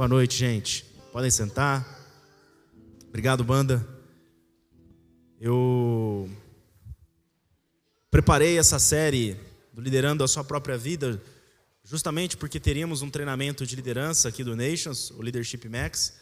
[0.00, 0.82] Boa noite, gente.
[1.12, 1.86] Podem sentar.
[3.08, 3.86] Obrigado, banda.
[5.38, 6.26] Eu
[8.10, 9.36] preparei essa série
[9.74, 11.22] do Liderando a Sua Própria Vida
[11.84, 16.14] justamente porque teríamos um treinamento de liderança aqui do Nations, o Leadership Max.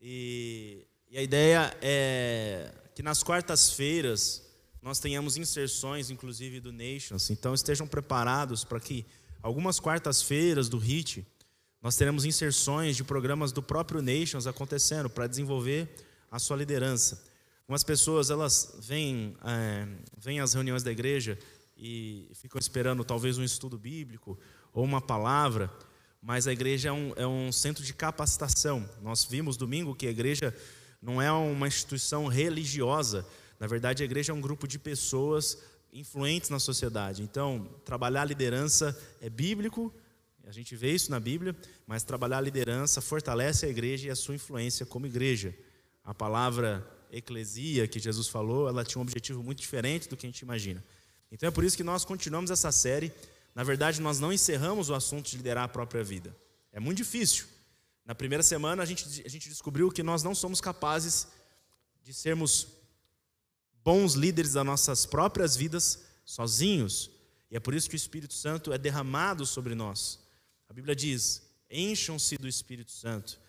[0.00, 4.44] E, e a ideia é que nas quartas-feiras
[4.80, 7.30] nós tenhamos inserções, inclusive do Nations.
[7.30, 9.04] Então estejam preparados para que
[9.42, 11.26] algumas quartas-feiras do HIT
[11.82, 15.88] nós teremos inserções de programas do próprio Nations acontecendo para desenvolver
[16.30, 17.22] a sua liderança.
[17.62, 21.38] Algumas pessoas elas vêm, é, vêm às reuniões da igreja
[21.76, 24.38] e ficam esperando talvez um estudo bíblico
[24.72, 25.70] ou uma palavra,
[26.22, 28.88] mas a igreja é um, é um centro de capacitação.
[29.02, 30.54] Nós vimos domingo que a igreja
[31.02, 33.26] não é uma instituição religiosa,
[33.60, 35.58] na verdade a igreja é um grupo de pessoas
[35.92, 37.22] influentes na sociedade.
[37.22, 39.92] Então, trabalhar a liderança é bíblico,
[40.46, 41.56] a gente vê isso na Bíblia,
[41.88, 45.52] mas trabalhar a liderança fortalece a igreja e a sua influência como igreja.
[46.04, 50.28] A palavra eclesia que Jesus falou, ela tinha um objetivo muito diferente do que a
[50.28, 50.82] gente imagina.
[51.32, 53.12] Então é por isso que nós continuamos essa série.
[53.56, 56.34] Na verdade, nós não encerramos o assunto de liderar a própria vida.
[56.72, 57.46] É muito difícil.
[58.04, 61.26] Na primeira semana, a gente, a gente descobriu que nós não somos capazes
[62.04, 62.68] de sermos
[63.82, 67.10] bons líderes das nossas próprias vidas sozinhos.
[67.50, 70.24] E é por isso que o Espírito Santo é derramado sobre nós.
[70.68, 73.40] A Bíblia diz: encham-se do Espírito Santo,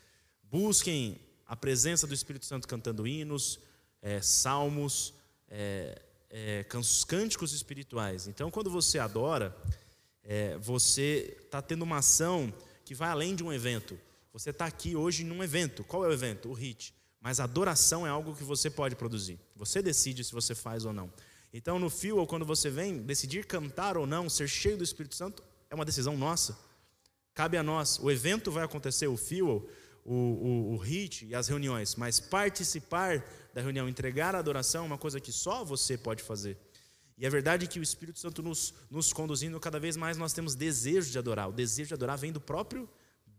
[0.43, 3.59] busquem a presença do Espírito Santo cantando hinos,
[4.01, 5.13] é, salmos,
[5.49, 6.65] é, é,
[7.07, 8.27] cânticos espirituais.
[8.27, 9.55] Então, quando você adora,
[10.23, 13.99] é, você está tendo uma ação que vai além de um evento.
[14.33, 15.83] Você está aqui hoje num evento.
[15.83, 16.49] Qual é o evento?
[16.49, 16.93] O HIT.
[17.19, 19.39] Mas adoração é algo que você pode produzir.
[19.55, 21.11] Você decide se você faz ou não.
[21.51, 25.15] Então, no fio, ou quando você vem, decidir cantar ou não, ser cheio do Espírito
[25.15, 26.57] Santo, é uma decisão nossa.
[27.37, 27.99] Cabe a nós.
[27.99, 29.69] O evento vai acontecer, o fuel,
[30.03, 34.87] o, o, o HIT e as reuniões, mas participar da reunião, entregar a adoração é
[34.87, 36.57] uma coisa que só você pode fazer.
[37.15, 40.55] E é verdade que o Espírito Santo nos, nos conduzindo, cada vez mais nós temos
[40.55, 41.47] desejo de adorar.
[41.47, 42.89] O desejo de adorar vem do próprio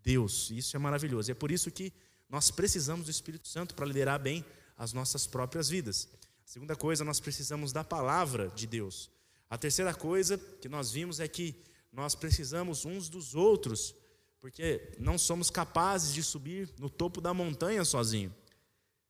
[0.04, 0.48] Deus.
[0.50, 1.28] E isso é maravilhoso.
[1.28, 1.92] E é por isso que
[2.28, 4.44] nós precisamos do Espírito Santo para liderar bem
[4.76, 6.08] as nossas próprias vidas.
[6.46, 9.10] A segunda coisa, nós precisamos da palavra de Deus.
[9.50, 13.94] A terceira coisa que nós vimos é que nós precisamos uns dos outros,
[14.40, 18.34] porque não somos capazes de subir no topo da montanha sozinho.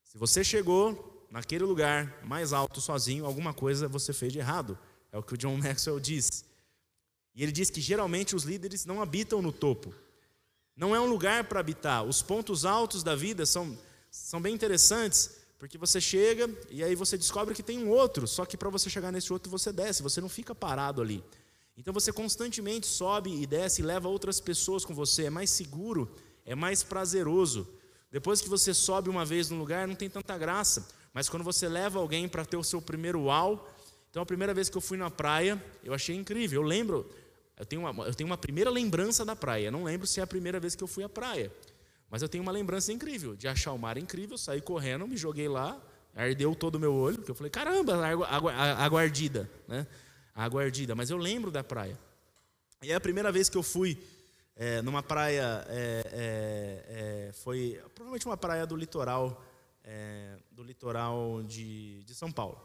[0.02, 4.78] Se você chegou naquele lugar mais alto sozinho, alguma coisa você fez de errado.
[5.12, 6.44] É o que o John Maxwell diz.
[7.34, 9.94] E ele diz que geralmente os líderes não habitam no topo.
[10.76, 12.04] Não é um lugar para habitar.
[12.04, 13.76] Os pontos altos da vida são,
[14.10, 18.46] são bem interessantes, porque você chega e aí você descobre que tem um outro, só
[18.46, 21.22] que para você chegar nesse outro você desce, você não fica parado ali.
[21.78, 25.26] Então você constantemente sobe e desce e leva outras pessoas com você.
[25.26, 26.12] É mais seguro,
[26.44, 27.68] é mais prazeroso.
[28.10, 30.88] Depois que você sobe uma vez no lugar, não tem tanta graça.
[31.14, 33.72] Mas quando você leva alguém para ter o seu primeiro uau.
[34.10, 36.62] Então a primeira vez que eu fui na praia, eu achei incrível.
[36.62, 37.08] Eu lembro,
[37.56, 39.66] eu tenho uma, eu tenho uma primeira lembrança da praia.
[39.66, 41.52] Eu não lembro se é a primeira vez que eu fui à praia.
[42.10, 45.46] Mas eu tenho uma lembrança incrível de achar o mar incrível, saí correndo, me joguei
[45.46, 45.80] lá,
[46.16, 49.86] ardeu todo o meu olho, porque eu falei, caramba, água, água, água ardida, né?
[50.38, 51.98] Água ardida, mas eu lembro da praia.
[52.80, 53.98] E é a primeira vez que eu fui
[54.54, 59.44] é, numa praia, é, é, é foi provavelmente uma praia do litoral,
[59.82, 62.60] é, do litoral de, de São Paulo.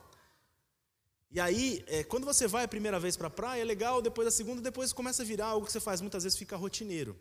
[1.32, 4.28] E aí, é, quando você vai a primeira vez para a praia, é legal, depois
[4.28, 7.20] a segunda, depois começa a virar algo que você faz, muitas vezes fica rotineiro.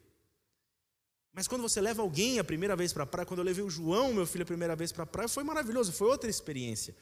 [1.33, 3.71] Mas quando você leva alguém a primeira vez para a praia, quando eu levei o
[3.71, 6.95] João, meu filho, a primeira vez para a praia, foi maravilhoso, foi outra experiência.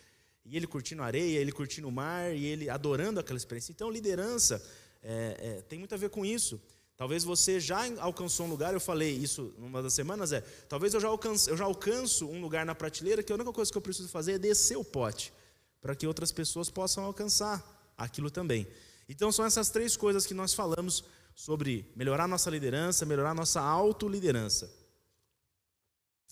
[0.45, 3.73] E ele curtindo a areia, ele curtindo o mar, e ele adorando aquela experiência.
[3.73, 4.63] Então, liderança
[5.03, 6.61] é, é, tem muito a ver com isso.
[6.97, 11.01] Talvez você já alcançou um lugar, eu falei isso numa das semanas, é, talvez eu
[11.01, 13.81] já, alcanço, eu já alcanço um lugar na prateleira que a única coisa que eu
[13.81, 15.33] preciso fazer é descer o pote,
[15.81, 17.65] para que outras pessoas possam alcançar
[17.97, 18.67] aquilo também.
[19.09, 21.03] Então são essas três coisas que nós falamos
[21.35, 24.71] sobre melhorar nossa liderança, melhorar nossa autoliderança.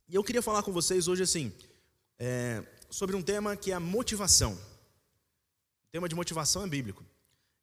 [0.06, 1.50] E eu queria falar com vocês hoje assim,
[2.18, 4.54] é, sobre um tema que é a motivação.
[4.54, 7.04] O tema de motivação é bíblico.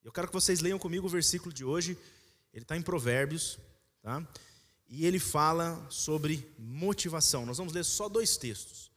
[0.04, 1.98] Eu quero que vocês leiam comigo o versículo de hoje.
[2.54, 3.58] Ele está em Provérbios,
[4.02, 4.26] tá?
[4.88, 7.46] E ele fala sobre motivação.
[7.46, 8.92] Nós vamos ler só dois textos.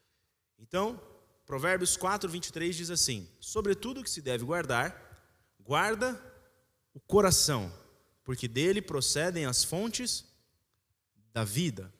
[0.58, 1.00] Então,
[1.46, 4.94] Provérbios 4, 23 diz assim: Sobretudo que se deve guardar,
[5.60, 6.20] guarda
[6.92, 7.72] o coração,
[8.22, 10.26] porque dele procedem as fontes
[11.32, 11.92] da vida.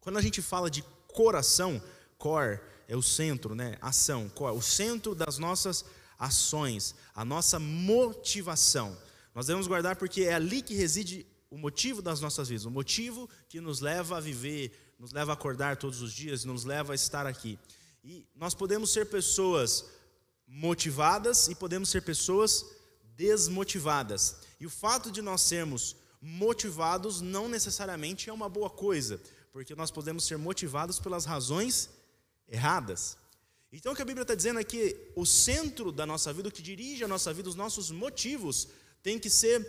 [0.00, 1.80] Quando a gente fala de coração,
[2.18, 2.60] cor,
[2.90, 3.78] é o centro, né?
[3.80, 5.84] Ação, o centro das nossas
[6.18, 8.98] ações, a nossa motivação.
[9.32, 13.30] Nós devemos guardar porque é ali que reside o motivo das nossas vidas, o motivo
[13.48, 16.96] que nos leva a viver, nos leva a acordar todos os dias, nos leva a
[16.96, 17.56] estar aqui.
[18.02, 19.84] E nós podemos ser pessoas
[20.44, 22.66] motivadas e podemos ser pessoas
[23.14, 24.38] desmotivadas.
[24.58, 29.20] E o fato de nós sermos motivados não necessariamente é uma boa coisa,
[29.52, 31.99] porque nós podemos ser motivados pelas razões
[32.50, 33.16] erradas.
[33.72, 36.52] Então o que a Bíblia está dizendo é que o centro da nossa vida, o
[36.52, 38.68] que dirige a nossa vida, os nossos motivos,
[39.02, 39.66] tem que ser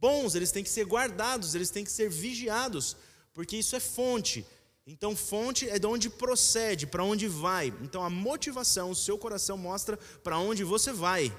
[0.00, 2.96] bons, eles têm que ser guardados, eles têm que ser vigiados,
[3.32, 4.46] porque isso é fonte.
[4.86, 7.66] Então, fonte é de onde procede, para onde vai.
[7.82, 11.30] Então, a motivação, o seu coração mostra para onde você vai.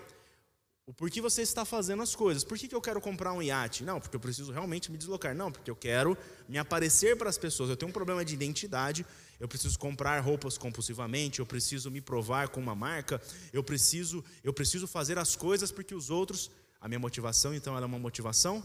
[0.85, 2.43] O porquê você está fazendo as coisas.
[2.43, 3.83] Por que, que eu quero comprar um iate?
[3.83, 5.35] Não, porque eu preciso realmente me deslocar.
[5.35, 6.15] Não, porque eu quero
[6.47, 7.71] me aparecer para as pessoas.
[7.71, 9.03] Eu tenho um problema de identidade.
[9.39, 11.39] Eu preciso comprar roupas compulsivamente.
[11.39, 13.21] Eu preciso me provar com uma marca.
[13.53, 16.51] Eu preciso, eu preciso fazer as coisas porque os outros.
[16.81, 18.63] A minha motivação, então, ela é uma motivação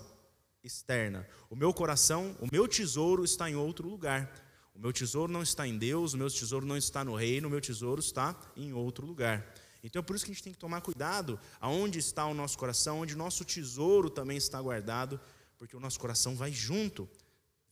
[0.62, 1.26] externa.
[1.50, 4.32] O meu coração, o meu tesouro está em outro lugar.
[4.74, 6.14] O meu tesouro não está em Deus.
[6.14, 7.46] O meu tesouro não está no reino.
[7.48, 9.54] O meu tesouro está em outro lugar.
[9.84, 12.56] Então é por isso que a gente tem que tomar cuidado aonde está o nosso
[12.56, 15.20] coração, onde o nosso tesouro também está guardado,
[15.58, 17.06] porque o nosso coração vai junto,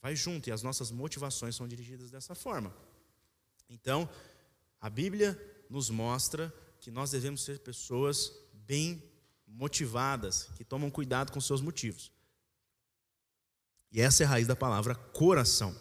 [0.00, 2.70] vai junto, e as nossas motivações são dirigidas dessa forma.
[3.72, 4.08] Então,
[4.78, 5.40] a Bíblia
[5.70, 9.02] nos mostra que nós devemos ser pessoas bem
[9.46, 12.12] motivadas, que tomam cuidado com seus motivos.
[13.90, 15.74] E essa é a raiz da palavra coração.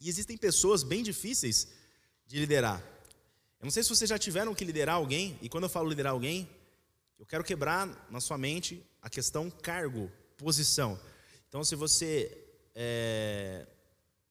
[0.00, 1.68] E existem pessoas bem difíceis
[2.26, 2.82] de liderar.
[3.60, 6.12] Eu não sei se vocês já tiveram que liderar alguém, e quando eu falo liderar
[6.12, 6.48] alguém,
[7.18, 10.98] eu quero quebrar na sua mente a questão cargo, posição.
[11.46, 13.66] Então, se você é,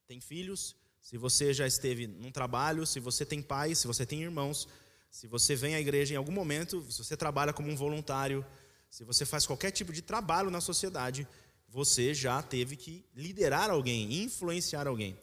[0.08, 4.22] tem filhos, se você já esteve num trabalho, se você tem pais, se você tem
[4.22, 4.68] irmãos,
[5.10, 8.46] se você vem à igreja em algum momento, se você trabalha como um voluntário,
[8.90, 11.28] se você faz qualquer tipo de trabalho na sociedade,
[11.68, 15.18] você já teve que liderar alguém, influenciar alguém.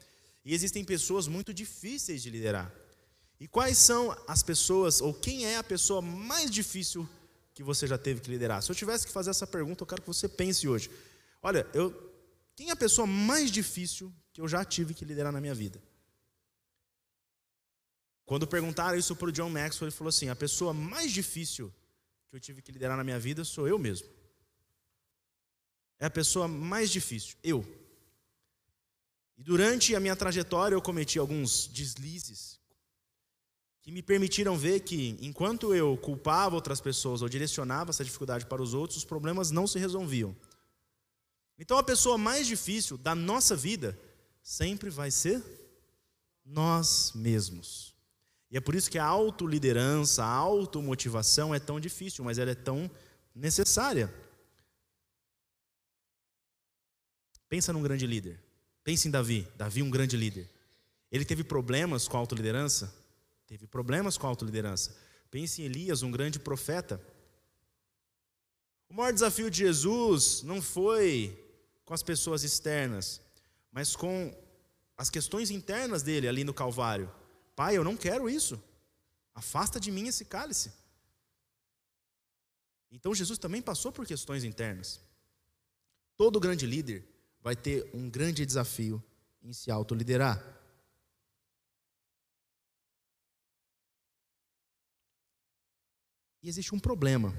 [0.44, 2.72] E existem pessoas muito difíceis de liderar.
[3.38, 7.08] E quais são as pessoas, ou quem é a pessoa mais difícil
[7.54, 8.62] que você já teve que liderar?
[8.62, 10.90] Se eu tivesse que fazer essa pergunta, eu quero que você pense hoje.
[11.42, 12.07] Olha, eu,
[12.58, 15.80] quem é a pessoa mais difícil que eu já tive que liderar na minha vida?
[18.26, 21.72] Quando perguntaram isso para o John Maxwell, ele falou assim: a pessoa mais difícil
[22.28, 24.08] que eu tive que liderar na minha vida sou eu mesmo.
[26.00, 27.64] É a pessoa mais difícil, eu.
[29.36, 32.58] E durante a minha trajetória eu cometi alguns deslizes,
[33.82, 38.60] que me permitiram ver que, enquanto eu culpava outras pessoas ou direcionava essa dificuldade para
[38.60, 40.36] os outros, os problemas não se resolviam.
[41.58, 43.98] Então, a pessoa mais difícil da nossa vida
[44.42, 45.42] sempre vai ser
[46.44, 47.94] nós mesmos.
[48.50, 52.54] E é por isso que a autoliderança, a automotivação é tão difícil, mas ela é
[52.54, 52.90] tão
[53.34, 54.12] necessária.
[57.48, 58.40] Pensa num grande líder.
[58.84, 59.46] Pense em Davi.
[59.56, 60.48] Davi, um grande líder.
[61.10, 62.94] Ele teve problemas com a autoliderança?
[63.46, 64.96] Teve problemas com a autoliderança.
[65.30, 67.00] Pense em Elias, um grande profeta.
[68.88, 71.47] O maior desafio de Jesus não foi
[71.88, 73.18] com as pessoas externas,
[73.72, 74.36] mas com
[74.94, 77.10] as questões internas dele ali no Calvário.
[77.56, 78.62] Pai, eu não quero isso.
[79.34, 80.70] Afasta de mim esse cálice.
[82.90, 85.00] Então Jesus também passou por questões internas.
[86.14, 87.08] Todo grande líder
[87.40, 89.02] vai ter um grande desafio
[89.42, 90.44] em se autoliderar.
[96.42, 97.34] E existe um problema.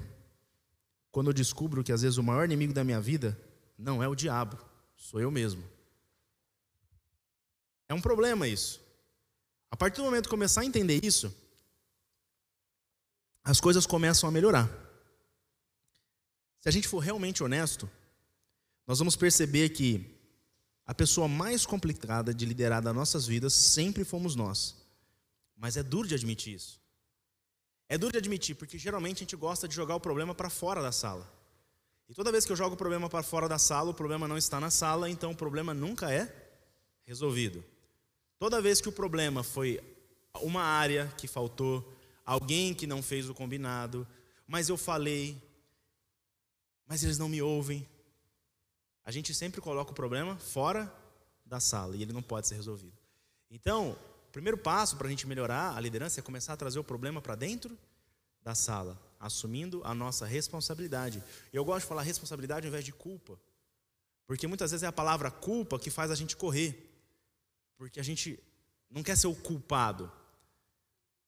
[1.12, 3.40] Quando eu descubro que às vezes o maior inimigo da minha vida
[3.80, 4.58] não é o diabo,
[4.94, 5.64] sou eu mesmo.
[7.88, 8.80] É um problema isso.
[9.70, 11.34] A partir do momento que começar a entender isso,
[13.42, 14.68] as coisas começam a melhorar.
[16.60, 17.90] Se a gente for realmente honesto,
[18.86, 20.18] nós vamos perceber que
[20.84, 24.76] a pessoa mais complicada de liderar das nossas vidas sempre fomos nós.
[25.56, 26.80] Mas é duro de admitir isso.
[27.88, 30.82] É duro de admitir, porque geralmente a gente gosta de jogar o problema para fora
[30.82, 31.39] da sala.
[32.10, 34.36] E toda vez que eu jogo o problema para fora da sala, o problema não
[34.36, 36.50] está na sala, então o problema nunca é
[37.04, 37.64] resolvido.
[38.36, 39.80] Toda vez que o problema foi
[40.42, 44.04] uma área que faltou, alguém que não fez o combinado,
[44.44, 45.40] mas eu falei,
[46.84, 47.86] mas eles não me ouvem.
[49.04, 50.92] A gente sempre coloca o problema fora
[51.46, 52.98] da sala e ele não pode ser resolvido.
[53.48, 56.84] Então, o primeiro passo para a gente melhorar a liderança é começar a trazer o
[56.84, 57.78] problema para dentro
[58.42, 61.22] da sala, assumindo a nossa responsabilidade.
[61.52, 63.38] Eu gosto de falar responsabilidade ao invés de culpa,
[64.26, 66.90] porque muitas vezes é a palavra culpa que faz a gente correr,
[67.76, 68.42] porque a gente
[68.90, 70.10] não quer ser o culpado.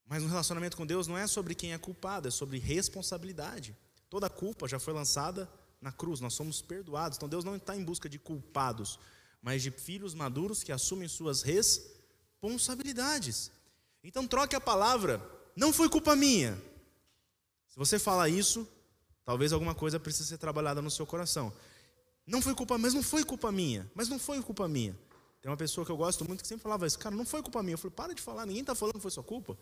[0.07, 3.77] Mas no relacionamento com Deus não é sobre quem é culpado, é sobre responsabilidade.
[4.09, 5.49] Toda culpa já foi lançada
[5.81, 7.19] na cruz, nós somos perdoados.
[7.19, 8.99] Então Deus não está em busca de culpados,
[9.41, 13.51] mas de filhos maduros que assumem suas responsabilidades.
[14.03, 15.21] Então troque a palavra,
[15.55, 16.61] não foi culpa minha.
[17.73, 18.69] Se você fala isso,
[19.25, 21.50] talvez alguma coisa precise ser trabalhada no seu coração.
[22.26, 23.91] Não foi culpa, mas não foi culpa minha.
[23.95, 24.95] Mas não foi culpa minha.
[25.41, 27.62] Tem uma pessoa que eu gosto muito que sempre falava isso, cara, não foi culpa
[27.62, 27.73] minha.
[27.73, 29.57] Eu falei, para de falar, ninguém está falando que foi sua culpa.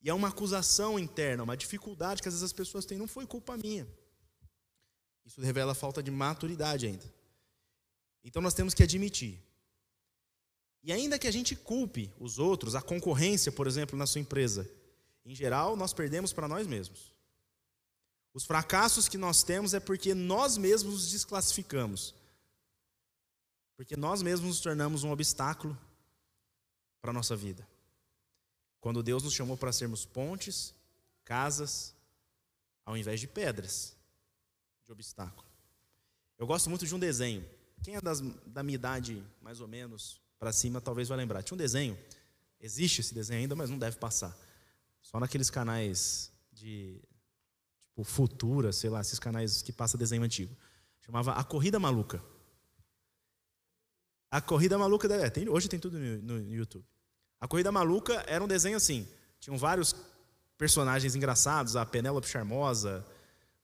[0.00, 3.26] E é uma acusação interna, uma dificuldade que às vezes as pessoas têm, não foi
[3.26, 3.86] culpa minha.
[5.26, 7.04] Isso revela falta de maturidade ainda.
[8.24, 9.38] Então nós temos que admitir.
[10.82, 14.66] E ainda que a gente culpe os outros, a concorrência, por exemplo, na sua empresa,
[15.26, 17.12] em geral, nós perdemos para nós mesmos.
[18.32, 22.14] Os fracassos que nós temos é porque nós mesmos nos desclassificamos.
[23.76, 25.76] Porque nós mesmos nos tornamos um obstáculo
[27.00, 27.66] para a nossa vida.
[28.80, 30.72] Quando Deus nos chamou para sermos pontes,
[31.24, 31.92] casas,
[32.84, 33.96] ao invés de pedras
[34.84, 35.48] de obstáculo.
[36.38, 37.44] Eu gosto muito de um desenho.
[37.82, 41.42] Quem é das, da minha idade, mais ou menos, para cima, talvez vai lembrar.
[41.42, 41.98] Tinha um desenho,
[42.60, 44.45] existe esse desenho ainda, mas não deve passar.
[45.06, 47.00] Só naqueles canais de
[47.96, 50.54] tipo Futura, sei lá, esses canais que passa desenho antigo.
[51.00, 52.20] Chamava A Corrida Maluca.
[54.28, 56.84] A Corrida Maluca, é, tem, hoje tem tudo no, no, YouTube.
[57.40, 59.06] A Corrida Maluca era um desenho assim,
[59.38, 59.94] tinham vários
[60.58, 63.06] personagens engraçados, a Penélope Charmosa,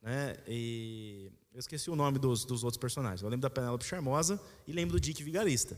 [0.01, 0.37] né?
[0.47, 3.21] E eu esqueci o nome dos, dos outros personagens.
[3.21, 5.77] Eu lembro da Penélope Charmosa e lembro do Dick Vigarista.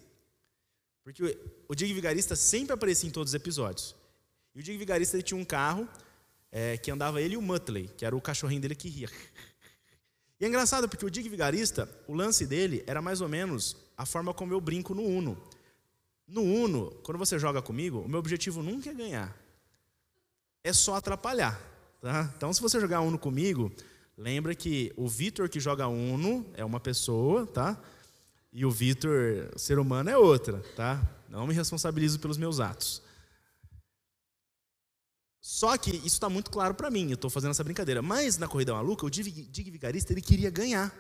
[1.03, 3.97] Porque o, Dick Vigarista sempre aparecia em todos os episódios.
[4.55, 5.89] E o Dick Vigarista ele tinha um carro
[6.53, 9.11] é, que andava ele e o Muttley, que era o cachorrinho dele que ria.
[10.41, 14.05] E é engraçado porque o Dick Vigarista, o lance dele era mais ou menos a
[14.05, 15.41] forma como eu brinco no Uno.
[16.27, 19.37] No Uno, quando você joga comigo, o meu objetivo nunca é ganhar.
[20.63, 21.61] É só atrapalhar.
[22.01, 22.33] Tá?
[22.37, 23.73] Então, se você jogar Uno comigo,
[24.19, 27.81] lembra que o Vitor que joga Uno é uma pessoa, tá?
[28.53, 31.01] E o Vitor, ser humano, é outra, tá?
[31.29, 33.04] Não me responsabilizo pelos meus atos.
[35.47, 38.01] Só que isso está muito claro para mim, eu estou fazendo essa brincadeira.
[38.01, 40.91] Mas na corrida maluca, o Dig Vigarista ele queria ganhar.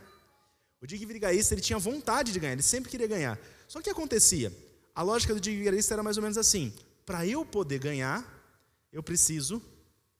[0.82, 3.40] O Dig Vigarista ele tinha vontade de ganhar, ele sempre queria ganhar.
[3.66, 4.52] Só que o que acontecia?
[4.94, 6.74] A lógica do Dig Vigarista era mais ou menos assim:
[7.06, 8.22] para eu poder ganhar,
[8.92, 9.62] eu preciso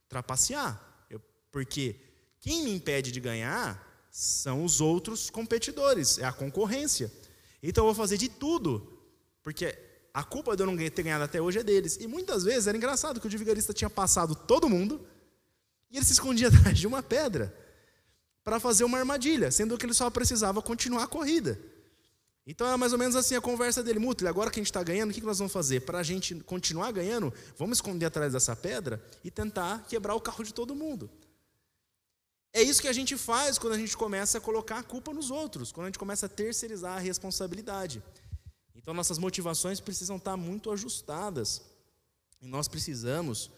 [0.09, 1.05] trapacear.
[1.11, 1.21] Eu,
[1.53, 1.95] porque
[2.41, 7.13] quem me impede de ganhar são os outros competidores, é a concorrência.
[7.63, 8.91] Então eu vou fazer de tudo,
[9.43, 9.79] porque
[10.15, 11.99] a culpa de eu não ter ganhado até hoje é deles.
[12.01, 15.05] E muitas vezes era engraçado que o vigarista tinha passado todo mundo
[15.91, 17.53] e ele se escondia atrás de uma pedra
[18.45, 21.59] para fazer uma armadilha, sendo que ele só precisava continuar a corrida.
[22.47, 24.83] Então é mais ou menos assim a conversa dele, Mutley, agora que a gente está
[24.83, 25.81] ganhando, o que nós vamos fazer?
[25.81, 30.45] Para a gente continuar ganhando, vamos esconder atrás dessa pedra e tentar quebrar o carro
[30.45, 31.11] de todo mundo.
[32.53, 35.31] É isso que a gente faz quando a gente começa a colocar a culpa nos
[35.31, 38.01] outros, quando a gente começa a terceirizar a responsabilidade.
[38.85, 41.63] Então, nossas motivações precisam estar muito ajustadas.
[42.43, 43.51] E nós precisamos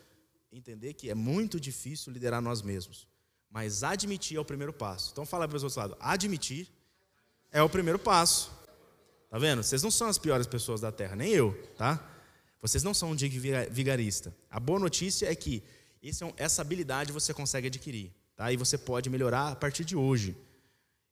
[0.52, 3.09] entender que é muito difícil liderar nós mesmos.
[3.50, 5.11] Mas admitir é o primeiro passo.
[5.11, 6.68] Então, fala para os outros lados: admitir
[7.50, 8.52] é o primeiro passo.
[9.28, 9.64] Tá vendo?
[9.64, 12.09] Vocês não são as piores pessoas da terra, nem eu, tá?
[12.62, 13.37] Vocês não são um dig
[13.68, 14.33] vigarista.
[14.49, 15.61] A boa notícia é que
[16.04, 18.52] é essa habilidade você consegue adquirir, tá?
[18.52, 20.37] E você pode melhorar a partir de hoje.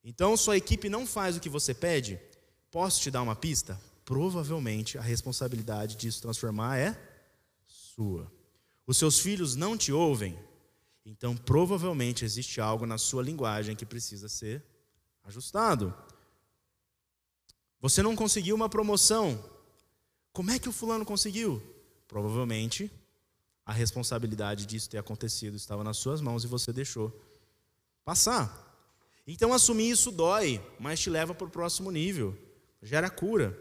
[0.04, 2.20] Então, sua equipe não faz o que você pede.
[2.70, 3.76] Posso te dar uma pista?
[4.04, 6.98] Provavelmente a responsabilidade disso transformar é
[7.64, 8.30] sua.
[8.86, 10.38] Os seus filhos não te ouvem,
[11.04, 14.62] então provavelmente existe algo na sua linguagem que precisa ser
[15.24, 15.94] ajustado.
[17.80, 19.42] Você não conseguiu uma promoção.
[20.32, 21.62] Como é que o fulano conseguiu?
[22.08, 22.90] Provavelmente
[23.66, 27.12] a responsabilidade disso ter acontecido estava nas suas mãos e você deixou
[28.04, 28.62] passar.
[29.26, 32.36] Então assumir isso dói, mas te leva para o próximo nível,
[32.82, 33.58] gera cura.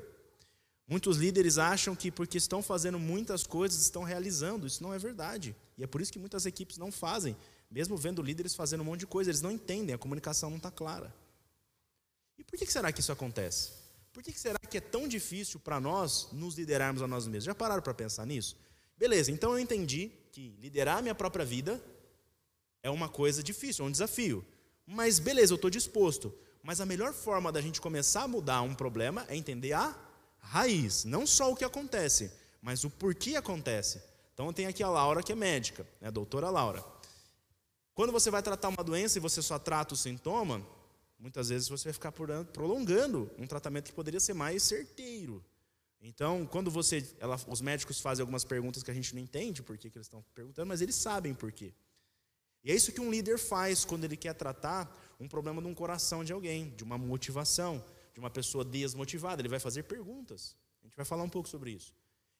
[0.88, 4.68] Muitos líderes acham que porque estão fazendo muitas coisas, estão realizando.
[4.68, 5.56] Isso não é verdade.
[5.78, 7.36] E é por isso que muitas equipes não fazem.
[7.72, 10.70] Mesmo vendo líderes fazendo um monte de coisa, eles não entendem, a comunicação não está
[10.70, 11.14] clara.
[12.38, 13.72] E por que será que isso acontece?
[14.12, 17.46] Por que será que é tão difícil para nós nos liderarmos a nós mesmos?
[17.46, 18.56] Já pararam para pensar nisso?
[18.98, 21.82] Beleza, então eu entendi que liderar a minha própria vida
[22.84, 24.46] é uma coisa difícil, é um desafio.
[24.86, 26.34] Mas beleza, eu estou disposto.
[26.62, 29.98] Mas a melhor forma da gente começar a mudar um problema é entender a
[30.44, 32.32] raiz, não só o que acontece,
[32.62, 34.02] mas o porquê acontece.
[34.34, 36.84] Então tem aqui a Laura que é médica, né, a doutora Laura.
[37.96, 40.66] Quando você vai tratar uma doença e você só trata o sintoma,
[41.18, 45.44] muitas vezes você vai ficar prolongando um tratamento que poderia ser mais certeiro.
[46.02, 49.78] Então, quando você, ela, os médicos fazem algumas perguntas que a gente não entende por
[49.78, 51.74] que, que eles estão perguntando, mas eles sabem por quê.
[52.64, 55.74] E é isso que um líder faz quando ele quer tratar um problema de um
[55.74, 57.84] coração de alguém, de uma motivação,
[58.14, 59.42] de uma pessoa desmotivada.
[59.42, 60.56] Ele vai fazer perguntas.
[60.82, 61.94] A gente vai falar um pouco sobre isso.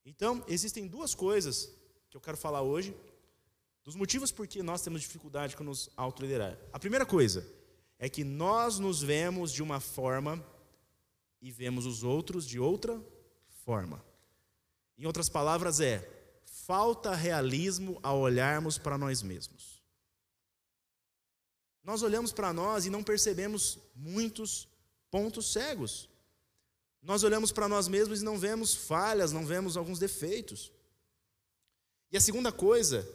[0.06, 1.74] Então, existem duas coisas
[2.10, 2.96] que eu quero falar hoje,
[3.84, 6.58] dos motivos por que nós temos dificuldade com nos autoliderar.
[6.72, 7.46] A primeira coisa
[7.98, 10.46] é que nós nos vemos de uma forma
[11.42, 13.02] e vemos os outros de outra
[13.66, 14.04] forma.
[14.98, 16.08] Em outras palavras, é
[16.46, 19.82] falta realismo ao olharmos para nós mesmos.
[21.84, 24.68] Nós olhamos para nós e não percebemos muitos
[25.14, 26.10] pontos cegos.
[27.00, 30.72] Nós olhamos para nós mesmos e não vemos falhas, não vemos alguns defeitos.
[32.12, 33.08] E a segunda coisa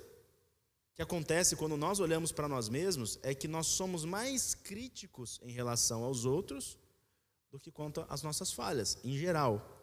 [0.95, 5.50] que acontece quando nós olhamos para nós mesmos é que nós somos mais críticos em
[5.50, 6.78] relação aos outros
[7.50, 9.81] do que quanto às nossas falhas, em geral.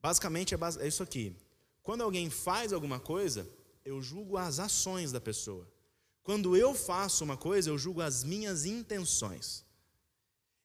[0.00, 1.36] Basicamente é, isso aqui.
[1.84, 3.48] Quando alguém faz alguma coisa,
[3.84, 5.70] eu julgo as ações da pessoa.
[6.24, 9.64] Quando eu faço uma coisa, eu julgo as minhas intenções.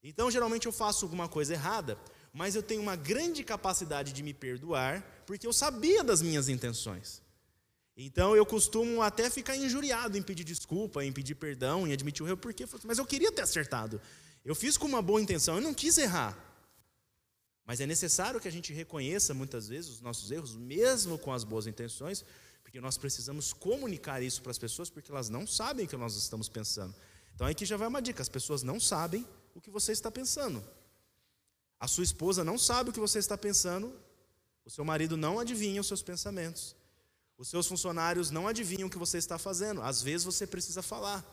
[0.03, 1.97] Então, geralmente eu faço alguma coisa errada,
[2.33, 7.21] mas eu tenho uma grande capacidade de me perdoar, porque eu sabia das minhas intenções.
[7.97, 12.27] Então eu costumo até ficar injuriado em pedir desculpa, em pedir perdão, em admitir o
[12.27, 13.99] erro, porque mas eu queria ter acertado.
[14.45, 16.37] Eu fiz com uma boa intenção, eu não quis errar.
[17.65, 21.43] Mas é necessário que a gente reconheça muitas vezes os nossos erros, mesmo com as
[21.43, 22.23] boas intenções,
[22.61, 26.15] porque nós precisamos comunicar isso para as pessoas, porque elas não sabem o que nós
[26.15, 26.93] estamos pensando.
[27.33, 29.25] Então aqui já vai uma dica: as pessoas não sabem
[29.57, 30.63] o que você está pensando.
[31.79, 33.91] A sua esposa não sabe o que você está pensando,
[34.63, 36.75] o seu marido não adivinha os seus pensamentos,
[37.37, 39.81] os seus funcionários não adivinham o que você está fazendo.
[39.81, 41.25] Às vezes você precisa falar.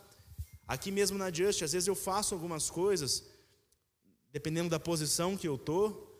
[0.66, 3.24] Aqui mesmo na Just, às vezes eu faço algumas coisas,
[4.32, 6.10] dependendo da posição que eu estou,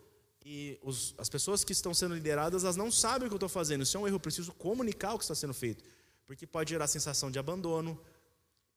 [0.45, 3.49] e os, as pessoas que estão sendo lideradas, elas não sabem o que eu estou
[3.49, 3.81] fazendo.
[3.81, 5.83] Isso é um erro, eu preciso comunicar o que está sendo feito.
[6.23, 7.99] Porque pode gerar sensação de abandono,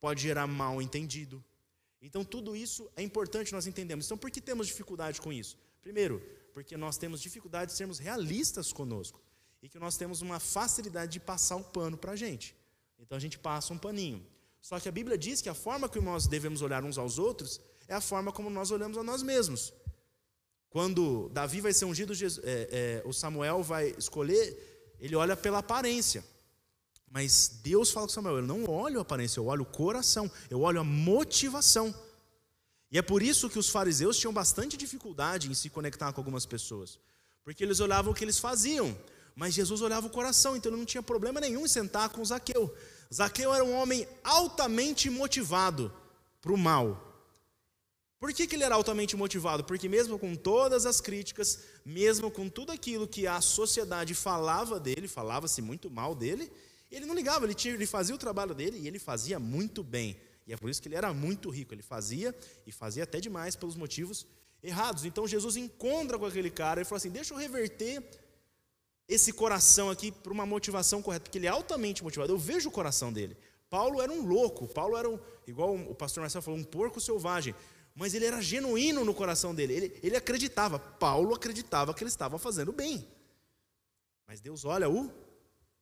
[0.00, 1.44] pode gerar mal entendido.
[2.00, 4.06] Então, tudo isso é importante nós entendemos.
[4.06, 5.56] Então, por que temos dificuldade com isso?
[5.82, 6.22] Primeiro,
[6.54, 9.20] porque nós temos dificuldade de sermos realistas conosco.
[9.60, 12.54] E que nós temos uma facilidade de passar o pano para a gente.
[12.98, 14.24] Então, a gente passa um paninho.
[14.60, 17.60] Só que a Bíblia diz que a forma que nós devemos olhar uns aos outros
[17.86, 19.72] é a forma como nós olhamos a nós mesmos.
[20.70, 26.24] Quando Davi vai ser ungido, é, é, o Samuel vai escolher, ele olha pela aparência.
[27.10, 30.60] Mas Deus fala com Samuel: eu não olho a aparência, eu olho o coração, eu
[30.60, 31.94] olho a motivação.
[32.90, 36.46] E é por isso que os fariseus tinham bastante dificuldade em se conectar com algumas
[36.46, 36.98] pessoas,
[37.44, 38.96] porque eles olhavam o que eles faziam,
[39.34, 42.74] mas Jesus olhava o coração, então ele não tinha problema nenhum em sentar com Zaqueu.
[43.12, 45.92] Zaqueu era um homem altamente motivado
[46.40, 47.08] para o mal,
[48.18, 49.62] por que, que ele era altamente motivado?
[49.62, 55.06] Porque, mesmo com todas as críticas, mesmo com tudo aquilo que a sociedade falava dele,
[55.06, 56.50] falava-se muito mal dele,
[56.96, 60.16] ele não ligava, ele, tinha, ele fazia o trabalho dele e ele fazia muito bem.
[60.46, 61.74] E é por isso que ele era muito rico.
[61.74, 62.34] Ele fazia
[62.66, 64.26] e fazia até demais pelos motivos
[64.62, 65.04] errados.
[65.04, 68.02] Então Jesus encontra com aquele cara e fala assim: Deixa eu reverter
[69.06, 72.32] esse coração aqui para uma motivação correta, porque ele é altamente motivado.
[72.32, 73.36] Eu vejo o coração dele.
[73.68, 77.54] Paulo era um louco, Paulo era um, igual o pastor Marcelo falou, um porco selvagem
[77.98, 79.72] mas ele era genuíno no coração dele.
[79.74, 83.04] Ele, ele acreditava, Paulo acreditava que ele estava fazendo bem.
[84.24, 85.12] Mas Deus olha o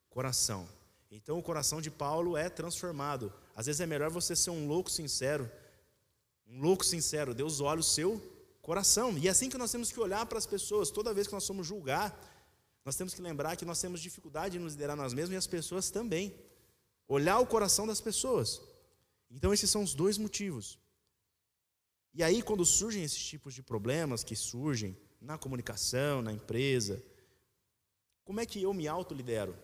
[0.08, 0.66] coração.
[1.10, 3.32] Então o coração de Paulo é transformado.
[3.54, 5.50] Às vezes é melhor você ser um louco sincero.
[6.46, 7.34] Um louco sincero.
[7.34, 8.20] Deus olha o seu
[8.60, 9.16] coração.
[9.16, 10.90] E é assim que nós temos que olhar para as pessoas.
[10.90, 12.18] Toda vez que nós somos julgar,
[12.84, 15.46] nós temos que lembrar que nós temos dificuldade em nos liderar nós mesmos e as
[15.46, 16.34] pessoas também.
[17.08, 18.60] Olhar o coração das pessoas.
[19.30, 20.78] Então esses são os dois motivos.
[22.14, 27.04] E aí, quando surgem esses tipos de problemas que surgem na comunicação, na empresa,
[28.24, 29.54] como é que eu me autolidero?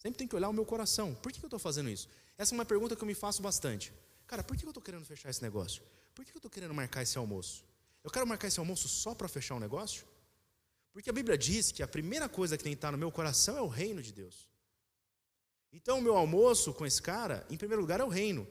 [0.00, 1.14] Sempre tem que olhar o meu coração.
[1.14, 2.08] Por que eu estou fazendo isso?
[2.38, 3.92] Essa é uma pergunta que eu me faço bastante.
[4.26, 5.82] Cara, por que eu estou querendo fechar esse negócio?
[6.14, 7.62] Por que eu estou querendo marcar esse almoço?
[8.02, 10.06] Eu quero marcar esse almoço só para fechar um negócio?
[10.90, 13.58] Porque a Bíblia diz que a primeira coisa que tem que estar no meu coração
[13.58, 14.48] é o reino de Deus.
[15.70, 18.48] Então, o meu almoço com esse cara, em primeiro lugar, é o reino.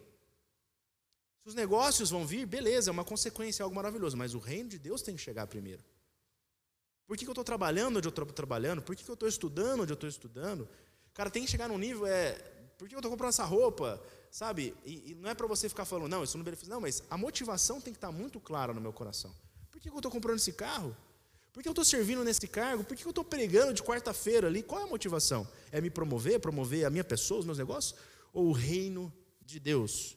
[1.42, 4.70] Se os negócios vão vir, beleza, é uma consequência, é algo maravilhoso, mas o reino
[4.70, 5.84] de Deus tem que chegar primeiro.
[7.08, 8.84] Por que, eu estou trabalhando onde eu estou trabalhando?
[8.84, 10.70] Por que eu estou estudando onde eu estou estudando?
[11.20, 12.32] Cara, tem que chegar num nível, é,
[12.78, 14.02] por que eu estou comprando essa roupa?
[14.32, 14.74] Sabe?
[14.86, 16.74] E, e não é para você ficar falando, não, isso não benefício.
[16.74, 19.36] Não, mas a motivação tem que estar muito clara no meu coração.
[19.70, 20.96] Por que eu estou comprando esse carro?
[21.52, 22.86] Por que eu estou servindo nesse cargo?
[22.86, 24.64] Por que eu estou pregando de quarta-feira ali?
[24.64, 25.46] Qual é a motivação?
[25.74, 28.00] É me promover, promover a minha pessoa, os meus negócios?
[28.32, 30.16] Ou o reino de Deus?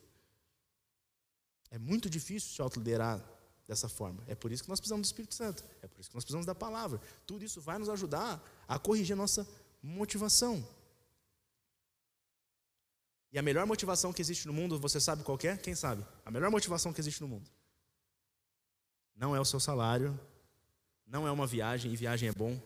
[1.68, 3.20] É muito difícil se autoliderar
[3.66, 4.22] dessa forma.
[4.28, 5.64] É por isso que nós precisamos do Espírito Santo.
[5.82, 7.00] É por isso que nós precisamos da palavra.
[7.26, 9.44] Tudo isso vai nos ajudar a corrigir a nossa
[9.82, 10.64] motivação.
[13.33, 15.57] E a melhor motivação que existe no mundo, você sabe qual é?
[15.57, 16.05] Quem sabe?
[16.25, 17.51] A melhor motivação que existe no mundo.
[19.16, 20.18] Não é o seu salário,
[21.07, 22.61] não é uma viagem, e viagem é bom.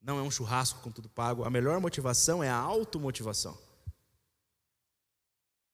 [0.00, 1.44] Não é um churrasco com tudo pago.
[1.44, 3.56] A melhor motivação é a automotivação.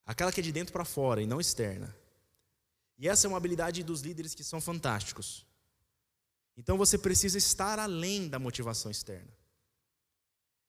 [0.05, 1.95] Aquela que é de dentro para fora e não externa.
[2.99, 5.47] E essa é uma habilidade dos líderes que são fantásticos.
[6.57, 9.31] Então você precisa estar além da motivação externa.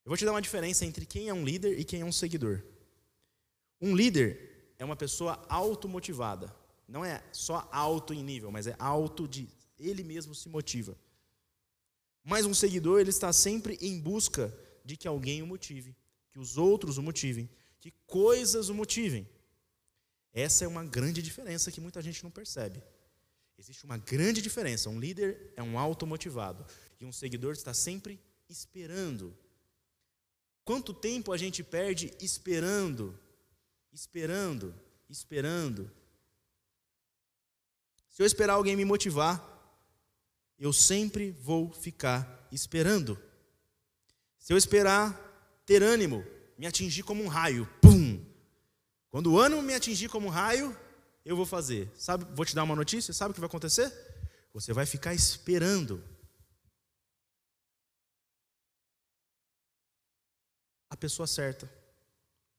[0.06, 2.12] Eu vou te dar uma diferença entre quem é um líder e quem é um
[2.12, 2.64] seguidor.
[3.82, 6.54] Um líder é uma pessoa automotivada.
[6.88, 10.98] Não é só alto em nível, mas é alto de ele mesmo se motiva.
[12.24, 15.96] Mas um seguidor, ele está sempre em busca de que alguém o motive,
[16.32, 19.28] que os outros o motivem, que coisas o motivem.
[20.34, 22.84] Essa é uma grande diferença que muita gente não percebe.
[23.58, 24.90] Existe uma grande diferença.
[24.90, 26.66] Um líder é um automotivado
[27.00, 29.36] e um seguidor está sempre esperando.
[30.64, 33.20] Quanto tempo a gente perde esperando,
[33.92, 34.74] esperando,
[35.10, 35.92] esperando?
[38.10, 39.46] Se eu esperar alguém me motivar,
[40.58, 43.22] eu sempre vou ficar esperando.
[44.38, 45.14] Se eu esperar
[45.66, 46.26] ter ânimo,
[46.58, 48.24] me atingir como um raio, pum,
[49.10, 50.78] quando o ânimo me atingir como um raio,
[51.26, 51.92] eu vou fazer.
[51.96, 53.92] Sabe, vou te dar uma notícia, sabe o que vai acontecer?
[54.54, 56.04] Você vai ficar esperando.
[60.90, 61.72] A pessoa certa,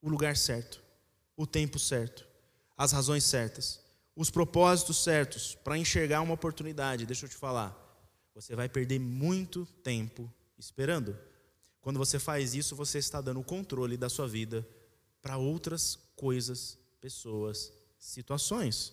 [0.00, 0.82] o lugar certo,
[1.40, 2.28] o tempo certo,
[2.76, 3.80] as razões certas,
[4.14, 7.06] os propósitos certos para enxergar uma oportunidade.
[7.06, 7.74] Deixa eu te falar,
[8.34, 11.18] você vai perder muito tempo esperando.
[11.80, 14.68] Quando você faz isso, você está dando o controle da sua vida
[15.22, 18.92] para outras coisas, pessoas, situações.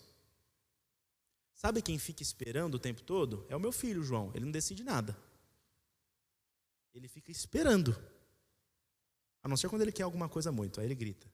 [1.54, 3.46] Sabe quem fica esperando o tempo todo?
[3.50, 4.32] É o meu filho, João.
[4.34, 5.18] Ele não decide nada.
[6.94, 7.94] Ele fica esperando.
[9.44, 11.28] A não ser quando ele quer alguma coisa muito, aí ele grita.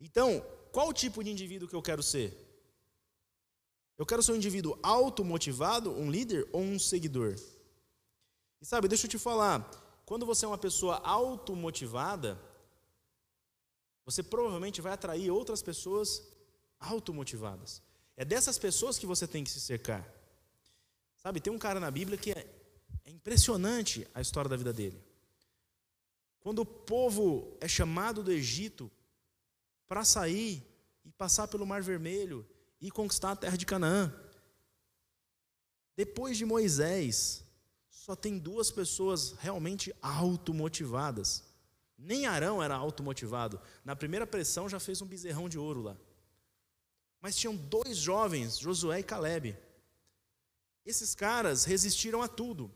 [0.00, 2.36] Então, qual o tipo de indivíduo que eu quero ser?
[3.98, 7.34] Eu quero ser um indivíduo automotivado, um líder ou um seguidor?
[8.60, 9.68] E sabe, deixa eu te falar,
[10.04, 12.38] quando você é uma pessoa automotivada,
[14.04, 16.22] você provavelmente vai atrair outras pessoas
[16.78, 17.82] automotivadas.
[18.16, 20.06] É dessas pessoas que você tem que se cercar.
[21.16, 22.46] Sabe, tem um cara na Bíblia que é,
[23.04, 25.02] é impressionante a história da vida dele.
[26.38, 28.90] Quando o povo é chamado do Egito
[29.86, 30.62] para sair
[31.04, 32.46] e passar pelo Mar Vermelho
[32.80, 34.12] e conquistar a terra de Canaã,
[35.96, 37.42] depois de Moisés,
[37.88, 41.42] só tem duas pessoas realmente automotivadas.
[41.96, 43.58] Nem Arão era automotivado.
[43.82, 45.96] Na primeira pressão já fez um bezerrão de ouro lá.
[47.18, 49.56] Mas tinham dois jovens, Josué e Caleb.
[50.84, 52.70] Esses caras resistiram a tudo.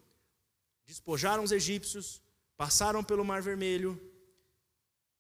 [0.87, 2.23] Despojaram os egípcios,
[2.57, 4.01] passaram pelo Mar Vermelho,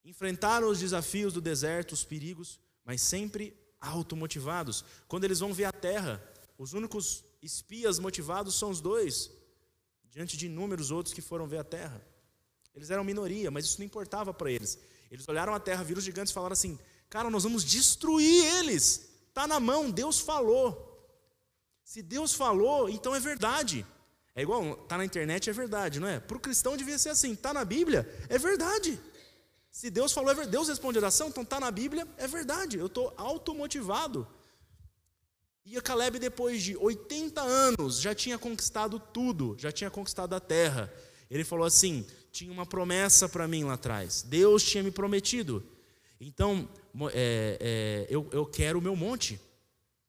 [0.04, 4.84] enfrentaram os desafios do deserto, os perigos, mas sempre automotivados.
[5.08, 6.22] Quando eles vão ver a terra,
[6.58, 9.30] os únicos espias motivados são os dois,
[10.10, 12.04] diante de inúmeros outros que foram ver a terra.
[12.74, 14.78] Eles eram minoria, mas isso não importava para eles.
[15.10, 19.08] Eles olharam a terra, viram os gigantes e falaram assim: Cara, nós vamos destruir eles.
[19.28, 20.86] Está na mão, Deus falou.
[21.84, 23.84] Se Deus falou, então é verdade.
[24.34, 26.20] É igual, está na internet, é verdade, não é?
[26.20, 29.00] Para o cristão devia ser assim: está na Bíblia, é verdade.
[29.70, 30.46] Se Deus falou, é.
[30.46, 32.78] Deus responde a oração, então está na Bíblia, é verdade.
[32.78, 34.26] Eu estou automotivado.
[35.64, 40.92] E Caleb, depois de 80 anos, já tinha conquistado tudo, já tinha conquistado a terra.
[41.30, 44.22] Ele falou assim: tinha uma promessa para mim lá atrás.
[44.22, 45.64] Deus tinha me prometido.
[46.20, 46.68] Então,
[47.12, 49.40] é, é, eu, eu quero o meu monte.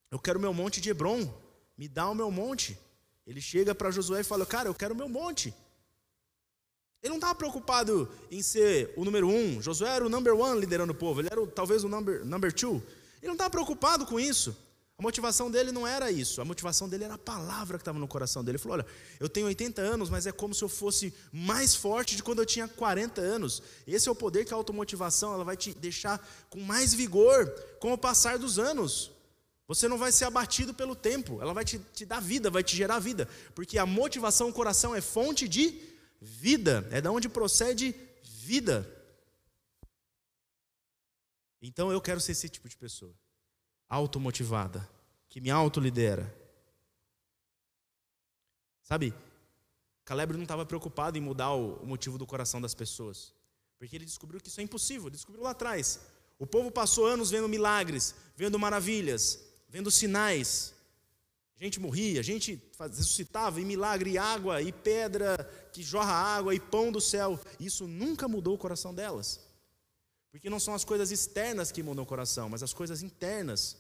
[0.10, 1.32] Eu quero o meu monte de Hebron.
[1.78, 2.78] Me dá o meu monte.
[3.26, 5.54] Ele chega para Josué e fala: Cara, eu quero o meu monte.
[7.02, 9.62] Ele não estava preocupado em ser o número um.
[9.62, 11.20] Josué era o number one liderando o povo.
[11.20, 12.82] Ele era talvez o number, number two.
[13.22, 14.56] Ele não estava preocupado com isso.
[14.98, 18.08] A motivação dele não era isso, a motivação dele era a palavra que estava no
[18.08, 18.58] coração dele.
[18.58, 18.86] Ele falou: Olha,
[19.20, 22.46] eu tenho 80 anos, mas é como se eu fosse mais forte de quando eu
[22.46, 23.64] tinha 40 anos.
[23.88, 27.92] Esse é o poder que a automotivação ela vai te deixar com mais vigor com
[27.92, 29.10] o passar dos anos.
[29.68, 32.76] Você não vai ser abatido pelo tempo, ela vai te, te dar vida, vai te
[32.76, 35.80] gerar vida, porque a motivação, o coração é fonte de
[36.22, 38.88] vida, é da onde procede vida.
[41.60, 43.14] Então eu quero ser esse tipo de pessoa
[43.90, 44.88] automotivada,
[45.28, 46.34] que me autolidera.
[48.84, 49.14] Sabe,
[50.06, 53.34] Caleb não estava preocupado em mudar o motivo do coração das pessoas,
[53.78, 56.00] porque ele descobriu que isso é impossível, ele descobriu lá atrás.
[56.40, 60.74] O povo passou anos vendo milagres, vendo maravilhas, vendo sinais.
[61.63, 65.38] Gente morria, gente ressuscitava, e milagre, e água, e pedra
[65.71, 67.39] que jorra água, e pão do céu.
[67.60, 69.39] Isso nunca mudou o coração delas.
[70.32, 73.78] Porque não são as coisas externas que mudam o coração, mas as coisas internas.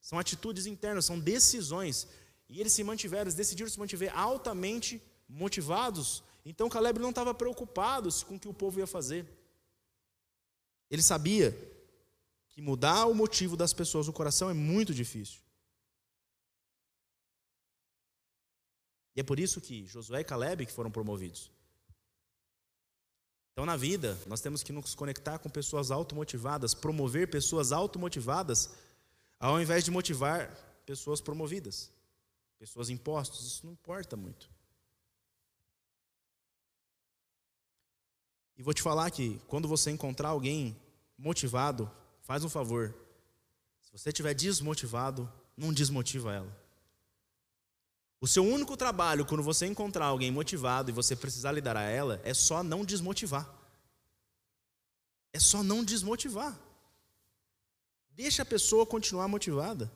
[0.00, 2.06] São atitudes internas, são decisões.
[2.48, 6.22] E eles se mantiveram, eles decidiram se manter altamente motivados.
[6.46, 9.26] Então Caleb não estava preocupado com o que o povo ia fazer.
[10.90, 11.54] Ele sabia
[12.48, 15.40] que mudar o motivo das pessoas no coração é muito difícil.
[19.18, 21.50] E é por isso que Josué e Caleb que foram promovidos.
[23.50, 28.70] Então, na vida, nós temos que nos conectar com pessoas automotivadas, promover pessoas automotivadas,
[29.40, 30.48] ao invés de motivar
[30.86, 31.90] pessoas promovidas,
[32.60, 33.44] pessoas impostos.
[33.44, 34.48] Isso não importa muito.
[38.56, 40.80] E vou te falar que quando você encontrar alguém
[41.18, 42.94] motivado, faz um favor.
[43.82, 46.67] Se você estiver desmotivado, não desmotiva ela.
[48.20, 52.20] O seu único trabalho quando você encontrar alguém motivado e você precisar lidar a ela
[52.24, 53.48] é só não desmotivar.
[55.32, 56.58] É só não desmotivar.
[58.10, 59.90] Deixa a pessoa continuar motivada.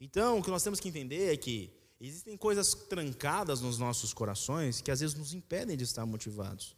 [0.00, 4.80] Então, o que nós temos que entender é que existem coisas trancadas nos nossos corações
[4.80, 6.74] que às vezes nos impedem de estar motivados.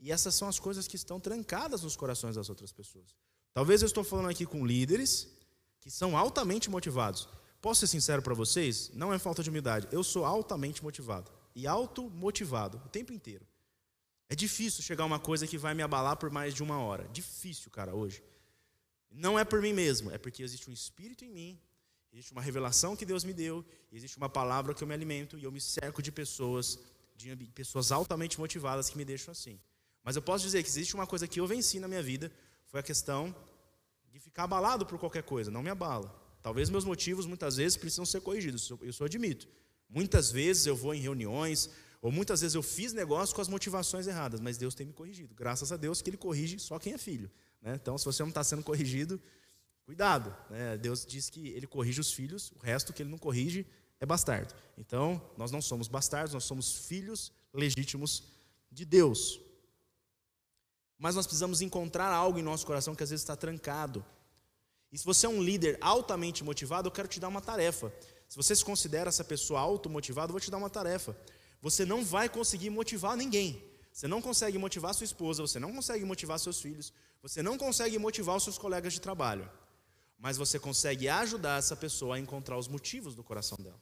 [0.00, 3.14] E essas são as coisas que estão trancadas nos corações das outras pessoas.
[3.54, 5.28] Talvez eu estou falando aqui com líderes
[5.78, 7.28] que são altamente motivados,
[7.62, 8.90] Posso ser sincero para vocês?
[8.92, 9.88] Não é falta de humildade.
[9.92, 11.30] Eu sou altamente motivado.
[11.54, 13.46] E automotivado o tempo inteiro.
[14.28, 17.06] É difícil chegar a uma coisa que vai me abalar por mais de uma hora.
[17.12, 18.20] Difícil, cara, hoje.
[19.12, 21.60] Não é por mim mesmo, é porque existe um espírito em mim,
[22.10, 25.44] existe uma revelação que Deus me deu, existe uma palavra que eu me alimento e
[25.44, 26.78] eu me cerco de pessoas,
[27.14, 29.60] de pessoas altamente motivadas que me deixam assim.
[30.02, 32.32] Mas eu posso dizer que existe uma coisa que eu venci na minha vida,
[32.66, 33.36] foi a questão
[34.10, 36.21] de ficar abalado por qualquer coisa, não me abala.
[36.42, 39.48] Talvez meus motivos muitas vezes precisam ser corrigidos, eu só admito.
[39.88, 44.08] Muitas vezes eu vou em reuniões, ou muitas vezes eu fiz negócio com as motivações
[44.08, 45.34] erradas, mas Deus tem me corrigido.
[45.34, 47.30] Graças a Deus que Ele corrige só quem é filho.
[47.60, 47.78] Né?
[47.80, 49.20] Então, se você não está sendo corrigido,
[49.84, 50.34] cuidado.
[50.50, 50.76] Né?
[50.78, 53.64] Deus diz que Ele corrige os filhos, o resto que Ele não corrige
[54.00, 54.52] é bastardo.
[54.76, 58.24] Então, nós não somos bastardos, nós somos filhos legítimos
[58.68, 59.40] de Deus.
[60.98, 64.04] Mas nós precisamos encontrar algo em nosso coração que às vezes está trancado.
[64.92, 67.90] E se você é um líder altamente motivado, eu quero te dar uma tarefa.
[68.28, 71.16] Se você se considera essa pessoa automotivada, eu vou te dar uma tarefa.
[71.62, 73.64] Você não vai conseguir motivar ninguém.
[73.92, 77.98] Você não consegue motivar sua esposa, você não consegue motivar seus filhos, você não consegue
[77.98, 79.50] motivar os seus colegas de trabalho.
[80.18, 83.80] Mas você consegue ajudar essa pessoa a encontrar os motivos do coração dela.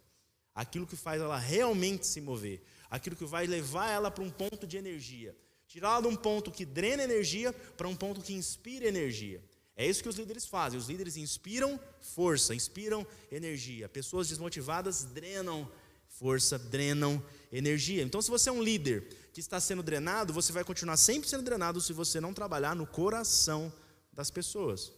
[0.55, 4.67] Aquilo que faz ela realmente se mover, aquilo que vai levar ela para um ponto
[4.67, 5.37] de energia.
[5.69, 9.41] Tirá-la de um ponto que drena energia para um ponto que inspira energia.
[9.81, 10.79] É isso que os líderes fazem.
[10.79, 13.89] Os líderes inspiram força, inspiram energia.
[13.89, 15.67] Pessoas desmotivadas drenam
[16.07, 18.03] força, drenam energia.
[18.03, 21.45] Então, se você é um líder que está sendo drenado, você vai continuar sempre sendo
[21.45, 23.73] drenado se você não trabalhar no coração
[24.13, 24.93] das pessoas,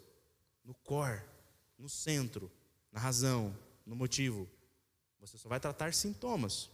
[0.64, 1.22] no core,
[1.78, 2.50] no centro,
[2.90, 4.50] na razão, no motivo.
[5.20, 6.68] Você só vai tratar sintomas.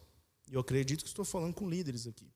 [0.50, 2.32] E eu acredito que estou falando com líderes aqui.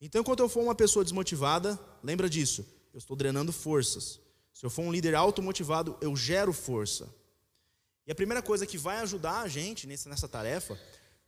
[0.00, 4.18] Então, enquanto eu for uma pessoa desmotivada, lembra disso eu estou drenando forças.
[4.54, 7.14] Se eu for um líder automotivado, eu gero força.
[8.06, 10.80] E a primeira coisa que vai ajudar a gente nessa tarefa,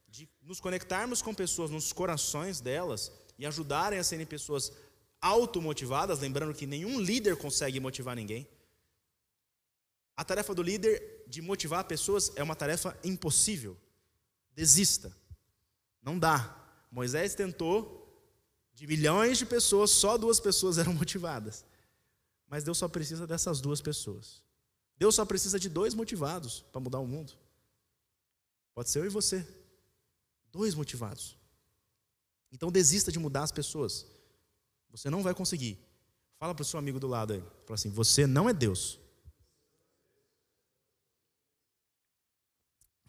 [0.08, 4.72] de nos conectarmos com pessoas nos corações delas e ajudarem a serem pessoas
[5.20, 8.48] automotivadas, lembrando que nenhum líder consegue motivar ninguém.
[10.16, 13.76] A tarefa do líder de motivar pessoas é uma tarefa impossível.
[14.54, 15.14] Desista.
[16.02, 16.66] Não dá.
[16.90, 17.97] Moisés tentou,
[18.78, 21.64] de milhões de pessoas, só duas pessoas eram motivadas.
[22.46, 24.40] Mas Deus só precisa dessas duas pessoas.
[24.96, 27.32] Deus só precisa de dois motivados para mudar o mundo.
[28.72, 29.44] Pode ser eu e você.
[30.52, 31.36] Dois motivados.
[32.52, 34.06] Então desista de mudar as pessoas.
[34.90, 35.76] Você não vai conseguir.
[36.38, 37.40] Fala para o seu amigo do lado aí.
[37.66, 39.00] Fala assim: você não é Deus.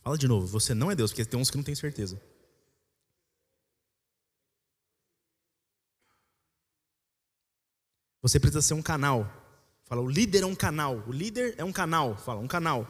[0.01, 2.19] Fala de novo, você não é Deus, porque tem uns que não têm certeza.
[8.21, 9.32] Você precisa ser um canal.
[9.86, 10.97] Fala, o líder é um canal.
[11.08, 12.17] O líder é um canal.
[12.17, 12.88] Fala, um canal.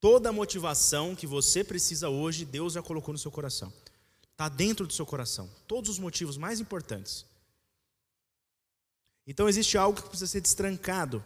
[0.00, 3.72] Toda a motivação que você precisa hoje, Deus já colocou no seu coração.
[4.30, 5.48] Está dentro do seu coração.
[5.66, 7.24] Todos os motivos mais importantes.
[9.26, 11.24] Então existe algo que precisa ser destrancado.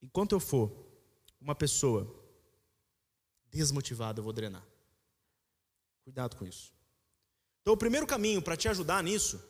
[0.00, 0.70] Enquanto eu for
[1.40, 2.08] uma pessoa
[3.50, 4.66] desmotivada, eu vou drenar.
[6.04, 6.73] Cuidado com isso.
[7.64, 9.42] Então, o primeiro caminho para te ajudar nisso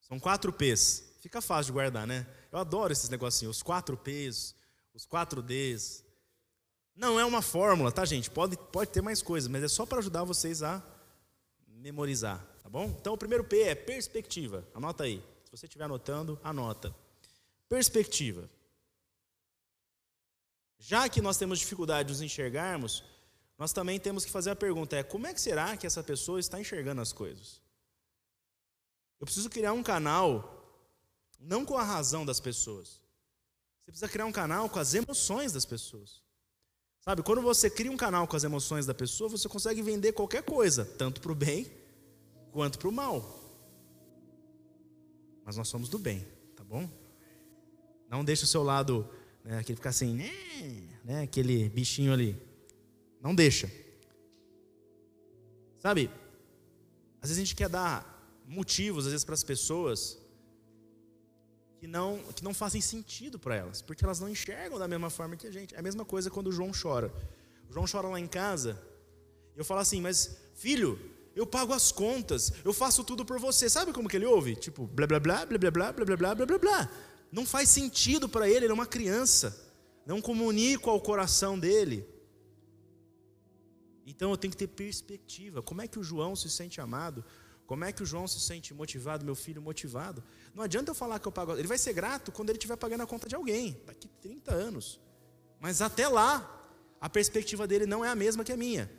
[0.00, 1.10] são quatro P's.
[1.20, 2.24] Fica fácil de guardar, né?
[2.52, 4.54] Eu adoro esses negocinhos, os 4 P's,
[4.94, 6.04] os 4 D's.
[6.94, 8.30] Não é uma fórmula, tá, gente?
[8.30, 10.80] Pode, pode ter mais coisas, mas é só para ajudar vocês a
[11.66, 12.84] memorizar, tá bom?
[13.00, 14.64] Então, o primeiro P é perspectiva.
[14.72, 15.20] Anota aí.
[15.44, 16.94] Se você estiver anotando, anota.
[17.68, 18.48] Perspectiva.
[20.78, 23.02] Já que nós temos dificuldade de nos enxergarmos,
[23.60, 26.40] nós também temos que fazer a pergunta: é como é que será que essa pessoa
[26.40, 27.60] está enxergando as coisas?
[29.20, 30.56] Eu preciso criar um canal
[31.38, 33.02] não com a razão das pessoas.
[33.82, 36.22] Você precisa criar um canal com as emoções das pessoas.
[37.00, 40.42] Sabe, quando você cria um canal com as emoções da pessoa, você consegue vender qualquer
[40.42, 41.70] coisa, tanto para o bem
[42.52, 43.40] quanto para o mal.
[45.44, 46.88] Mas nós somos do bem, tá bom?
[48.08, 49.06] Não deixe o seu lado,
[49.44, 50.30] né, aquele ficar assim, né,
[51.04, 52.49] né, aquele bichinho ali.
[53.20, 53.70] Não deixa.
[55.78, 56.10] Sabe,
[57.22, 60.18] às vezes a gente quer dar motivos, às vezes, para as pessoas
[61.78, 65.36] que não, que não fazem sentido para elas, porque elas não enxergam da mesma forma
[65.36, 65.74] que a gente.
[65.74, 67.12] É a mesma coisa quando o João chora.
[67.68, 68.78] O João chora lá em casa,
[69.54, 70.98] e eu falo assim, mas filho,
[71.34, 73.70] eu pago as contas, eu faço tudo por você.
[73.70, 74.56] Sabe como que ele ouve?
[74.56, 76.90] Tipo, blá blá blá, blá blá blá, blá blá blá, blá blá blá.
[77.32, 79.56] Não faz sentido para ele, ele é uma criança.
[80.04, 82.06] Não comunico ao coração dele.
[84.06, 85.62] Então eu tenho que ter perspectiva.
[85.62, 87.24] Como é que o João se sente amado?
[87.66, 90.24] Como é que o João se sente motivado, meu filho motivado?
[90.54, 91.56] Não adianta eu falar que eu pago.
[91.56, 94.98] Ele vai ser grato quando ele estiver pagando a conta de alguém, daqui 30 anos.
[95.60, 96.68] Mas até lá,
[97.00, 98.90] a perspectiva dele não é a mesma que a minha.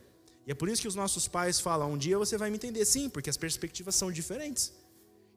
[0.47, 2.85] E é por isso que os nossos pais falam: um dia você vai me entender.
[2.85, 4.73] Sim, porque as perspectivas são diferentes.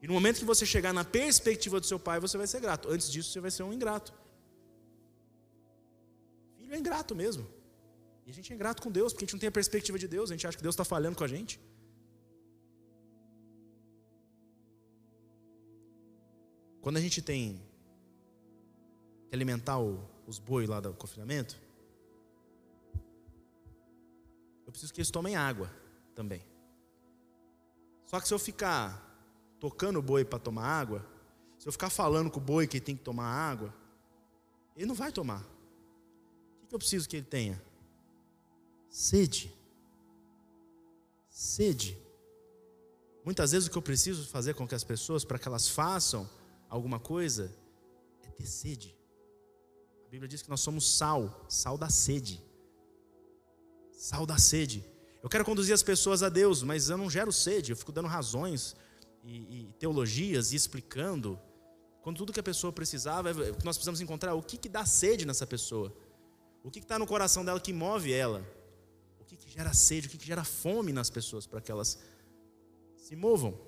[0.01, 2.89] E no momento que você chegar na perspectiva do seu pai, você vai ser grato.
[2.91, 4.13] Antes disso, você vai ser um ingrato.
[6.57, 7.47] Filho é ingrato mesmo.
[8.27, 10.09] E a gente é ingrato com Deus, porque a gente não tem a perspectiva de
[10.09, 11.61] Deus, a gente acha que Deus está falhando com a gente.
[16.81, 17.61] Quando a gente tem
[19.29, 21.61] que alimentar os bois lá do confinamento,
[24.67, 25.71] eu preciso que eles tomem água
[26.15, 26.43] também.
[28.07, 29.03] Só que se eu ficar
[29.59, 31.07] tocando o boi para tomar água,
[31.59, 33.75] se eu ficar falando com o boi que ele tem que tomar água,
[34.77, 35.43] ele não vai tomar.
[36.63, 37.63] O que eu preciso que ele tenha?
[38.95, 39.53] Sede.
[41.29, 41.99] Sede.
[43.25, 46.31] Muitas vezes o que eu preciso fazer com que as pessoas, para que elas façam
[46.69, 47.53] alguma coisa,
[48.23, 48.97] é ter sede.
[50.07, 52.41] A Bíblia diz que nós somos sal, sal da sede.
[53.91, 54.85] Sal da sede.
[55.21, 58.07] Eu quero conduzir as pessoas a Deus, mas eu não gero sede, eu fico dando
[58.07, 58.77] razões
[59.25, 61.37] e, e teologias e explicando.
[62.01, 65.27] Quando tudo que a pessoa precisava, é, nós precisamos encontrar o que, que dá sede
[65.27, 65.93] nessa pessoa.
[66.63, 68.47] O que está no coração dela que move ela.
[69.37, 71.99] Que, que gera sede, o que, que gera fome nas pessoas para que elas
[72.97, 73.59] se movam.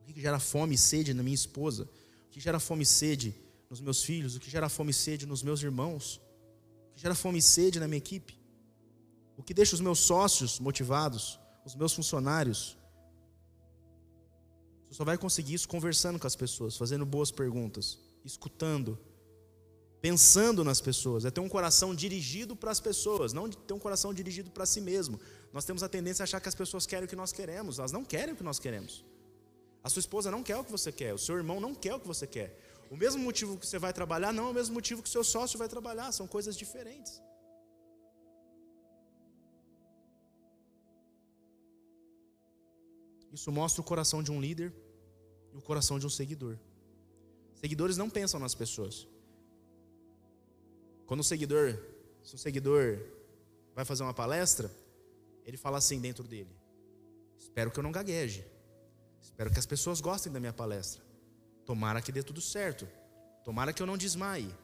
[0.00, 1.88] O que gera fome e sede na minha esposa?
[2.26, 3.34] O que gera fome e sede
[3.70, 4.36] nos meus filhos?
[4.36, 6.20] O que gera fome e sede nos meus irmãos?
[6.90, 8.38] O que gera fome e sede na minha equipe?
[9.36, 11.40] O que deixa os meus sócios motivados?
[11.64, 12.76] Os meus funcionários?
[14.86, 18.98] Você só vai conseguir isso conversando com as pessoas, fazendo boas perguntas, escutando,
[20.04, 21.24] pensando nas pessoas.
[21.24, 24.78] É ter um coração dirigido para as pessoas, não ter um coração dirigido para si
[24.78, 25.18] mesmo.
[25.50, 27.90] Nós temos a tendência a achar que as pessoas querem o que nós queremos, elas
[27.90, 29.02] não querem o que nós queremos.
[29.82, 32.00] A sua esposa não quer o que você quer, o seu irmão não quer o
[32.00, 32.50] que você quer.
[32.90, 35.24] O mesmo motivo que você vai trabalhar não é o mesmo motivo que o seu
[35.24, 37.22] sócio vai trabalhar, são coisas diferentes.
[43.32, 44.70] Isso mostra o coração de um líder
[45.54, 46.58] e o coração de um seguidor.
[47.54, 49.13] Seguidores não pensam nas pessoas.
[51.06, 51.78] Quando o seguidor,
[52.22, 52.98] se um seguidor
[53.74, 54.70] vai fazer uma palestra,
[55.44, 56.54] ele fala assim dentro dele:
[57.38, 58.44] Espero que eu não gagueje.
[59.20, 61.02] Espero que as pessoas gostem da minha palestra.
[61.64, 62.86] Tomara que dê tudo certo.
[63.42, 64.54] Tomara que eu não desmaie.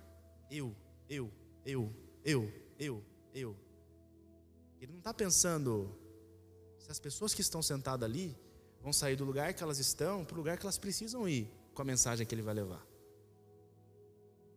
[0.50, 0.74] Eu,
[1.08, 1.30] eu,
[1.64, 1.92] eu,
[2.24, 3.56] eu, eu, eu.
[4.80, 5.94] Ele não está pensando
[6.78, 8.36] se as pessoas que estão sentadas ali
[8.80, 11.82] vão sair do lugar que elas estão para o lugar que elas precisam ir com
[11.82, 12.84] a mensagem que ele vai levar.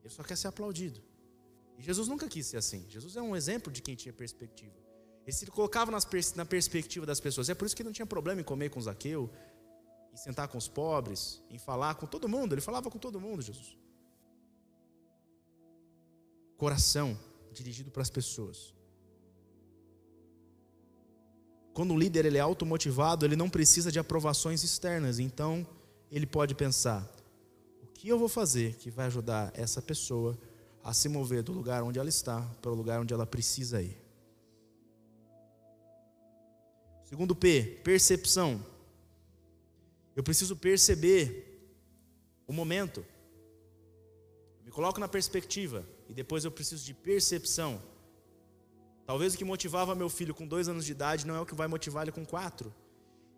[0.02, 1.02] Ele só quer ser aplaudido.
[1.78, 2.86] E Jesus nunca quis ser assim.
[2.90, 4.76] Jesus é um exemplo de quem tinha perspectiva.
[5.26, 7.50] Ele se colocava na perspectiva das pessoas.
[7.50, 9.30] É por isso que ele não tinha problema em comer com Zaqueu,
[10.14, 12.54] em sentar com os pobres, em falar com todo mundo.
[12.54, 13.78] Ele falava com todo mundo, Jesus.
[16.58, 17.18] Coração
[17.52, 18.74] dirigido para as pessoas.
[21.74, 25.20] Quando o líder ele é automotivado, ele não precisa de aprovações externas.
[25.20, 25.66] Então,
[26.12, 27.10] ele pode pensar:
[27.82, 30.53] o que eu vou fazer que vai ajudar essa pessoa a
[30.92, 33.96] se mover do lugar onde ela está para o lugar onde ela precisa ir?
[37.06, 38.66] Segundo P, percepção.
[40.16, 41.28] Eu preciso perceber
[42.48, 43.06] o momento.
[44.66, 47.80] Me coloco na perspectiva e depois eu preciso de percepção.
[49.06, 51.56] Talvez o que motivava meu filho com dois anos de idade não é o que
[51.56, 52.74] vai motivar ele com quatro.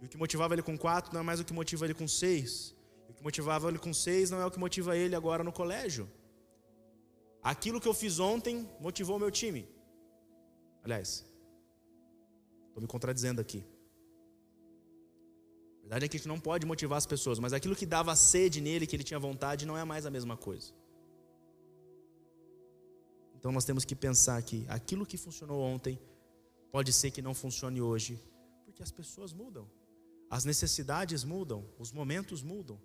[0.01, 2.07] E o que motivava ele com quatro não é mais o que motiva ele com
[2.07, 2.75] seis.
[3.07, 5.51] E o que motivava ele com seis não é o que motiva ele agora no
[5.51, 6.09] colégio.
[7.53, 9.61] Aquilo que eu fiz ontem motivou meu time.
[10.83, 11.09] Aliás,
[12.67, 13.63] estou me contradizendo aqui.
[15.77, 18.15] A verdade é que a gente não pode motivar as pessoas, mas aquilo que dava
[18.15, 20.73] sede nele, que ele tinha vontade, não é mais a mesma coisa.
[23.35, 25.99] Então nós temos que pensar que aquilo que funcionou ontem
[26.71, 28.19] pode ser que não funcione hoje,
[28.65, 29.69] porque as pessoas mudam,
[30.31, 32.81] as necessidades mudam, os momentos mudam.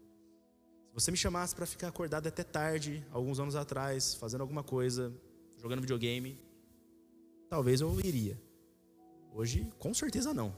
[0.91, 5.13] Se você me chamasse para ficar acordado até tarde, alguns anos atrás, fazendo alguma coisa,
[5.57, 6.37] jogando videogame,
[7.49, 8.37] talvez eu iria.
[9.33, 10.53] Hoje, com certeza não.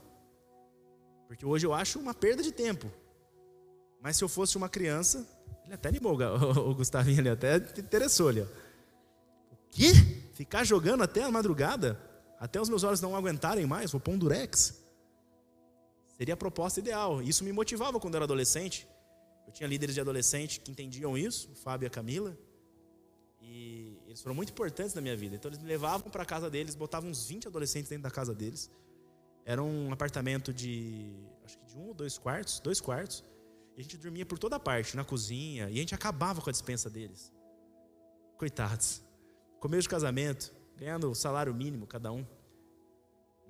[1.27, 2.91] Porque hoje eu acho uma perda de tempo.
[4.01, 5.23] Mas se eu fosse uma criança,
[5.65, 8.41] ele até animou, o Gustavinho ali, até interessou ali.
[8.41, 8.47] Ó.
[9.69, 9.93] Quê?
[10.33, 11.99] Ficar jogando até a madrugada?
[12.39, 13.91] Até os meus olhos não aguentarem mais?
[13.91, 14.81] Vou pôr um durex?
[16.17, 17.21] Seria a proposta ideal.
[17.21, 18.87] Isso me motivava quando eu era adolescente.
[19.45, 22.37] Eu tinha líderes de adolescente que entendiam isso, o Fábio e a Camila.
[23.41, 25.35] E eles foram muito importantes na minha vida.
[25.35, 28.33] Então eles me levavam para a casa deles, botavam uns 20 adolescentes dentro da casa
[28.33, 28.71] deles.
[29.45, 31.11] Era um apartamento de,
[31.43, 33.23] acho que de um ou dois quartos, dois quartos.
[33.75, 36.53] E a gente dormia por toda parte, na cozinha, e a gente acabava com a
[36.53, 37.33] dispensa deles.
[38.37, 39.03] Coitados
[39.63, 42.25] começo de casamento, ganhando o salário mínimo cada um.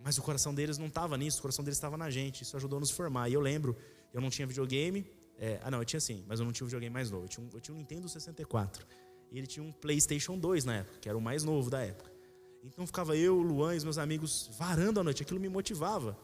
[0.04, 2.44] Mas o coração deles não estava nisso, o coração deles estava na gente.
[2.44, 3.30] Isso ajudou a nos formar.
[3.30, 3.76] E eu lembro,
[4.14, 5.10] eu não tinha videogame.
[5.38, 7.26] É, ah, não, eu tinha sim, mas eu não tinha um videogame mais novo.
[7.26, 8.86] Eu tinha um, eu tinha um Nintendo 64.
[9.32, 12.12] E ele tinha um PlayStation 2 na época, que era o mais novo da época.
[12.64, 15.24] Então ficava eu, Luan e os meus amigos varando a noite.
[15.24, 16.18] Aquilo me motivava.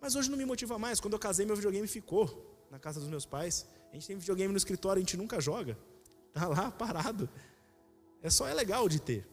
[0.00, 0.98] Mas hoje não me motiva mais.
[0.98, 3.66] Quando eu casei, meu videogame ficou na casa dos meus pais.
[3.90, 5.78] A gente tem videogame no escritório, a gente nunca joga.
[6.32, 7.28] Tá lá parado.
[8.22, 9.26] É só é legal de ter,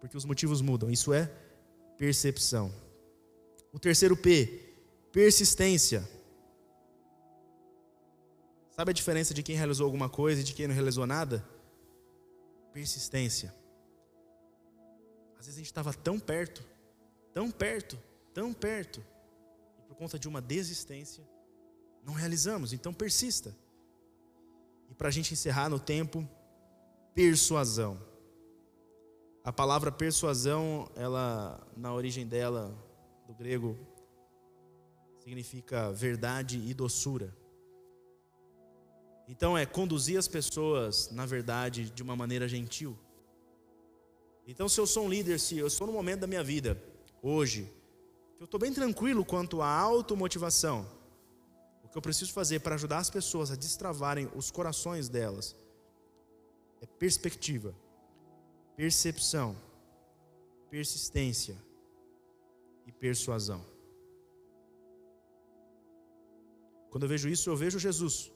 [0.00, 0.90] porque os motivos mudam.
[0.90, 1.30] Isso é
[1.96, 2.72] percepção.
[3.72, 4.74] O terceiro P,
[5.12, 6.08] persistência.
[8.76, 11.44] Sabe a diferença de quem realizou alguma coisa e de quem não realizou nada?
[12.72, 13.54] Persistência.
[15.38, 16.64] Às vezes a gente estava tão perto,
[17.32, 17.96] tão perto,
[18.32, 19.04] tão perto,
[19.78, 21.22] e por conta de uma desistência,
[22.02, 22.72] não realizamos.
[22.72, 23.54] Então persista.
[24.90, 26.28] E para a gente encerrar no tempo,
[27.14, 28.00] persuasão.
[29.44, 32.76] A palavra persuasão, ela na origem dela
[33.26, 33.78] do grego
[35.20, 37.43] significa verdade e doçura.
[39.28, 42.96] Então é conduzir as pessoas na verdade de uma maneira gentil.
[44.46, 46.80] Então se eu sou um líder, se eu estou no momento da minha vida
[47.22, 47.70] hoje,
[48.36, 50.86] que eu estou bem tranquilo quanto à automotivação,
[51.82, 55.56] o que eu preciso fazer para ajudar as pessoas a destravarem os corações delas
[56.82, 57.74] é perspectiva
[58.76, 59.56] percepção,
[60.68, 61.56] persistência
[62.86, 63.64] e persuasão.
[66.90, 68.33] Quando eu vejo isso, eu vejo Jesus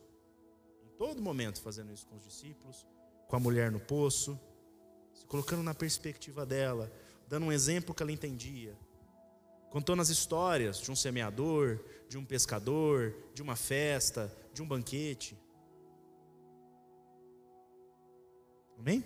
[0.99, 2.85] todo momento fazendo isso com os discípulos,
[3.29, 4.39] com a mulher no poço,
[5.15, 6.93] se colocando na perspectiva dela,
[7.29, 8.77] dando um exemplo que ela entendia,
[9.71, 11.79] contando as histórias de um semeador,
[12.09, 15.39] de um pescador, de uma festa, de um banquete.
[18.77, 19.05] Amém?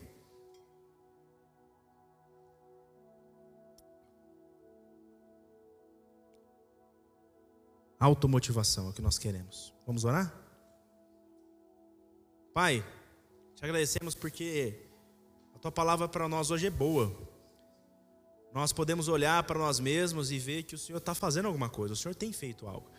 [8.01, 9.73] Automotivação é o que nós queremos.
[9.87, 10.42] Vamos orar?
[12.55, 12.85] Pai,
[13.55, 14.79] te agradecemos porque
[15.55, 17.11] a tua palavra para nós hoje é boa.
[18.53, 21.95] Nós podemos olhar para nós mesmos e ver que o Senhor está fazendo alguma coisa,
[21.95, 22.91] o Senhor tem feito algo.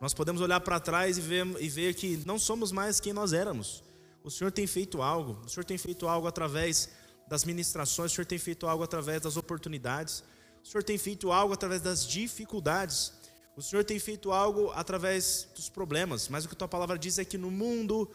[0.00, 3.34] Nós podemos olhar para trás e ver, e ver que não somos mais quem nós
[3.34, 3.84] éramos.
[4.24, 6.88] O Senhor tem feito algo, o Senhor tem feito algo através
[7.28, 10.24] das ministrações, o Senhor tem feito algo através das oportunidades,
[10.64, 13.12] o Senhor tem feito algo através das dificuldades.
[13.54, 17.24] O Senhor tem feito algo através dos problemas, mas o que tua palavra diz é
[17.26, 18.10] que no mundo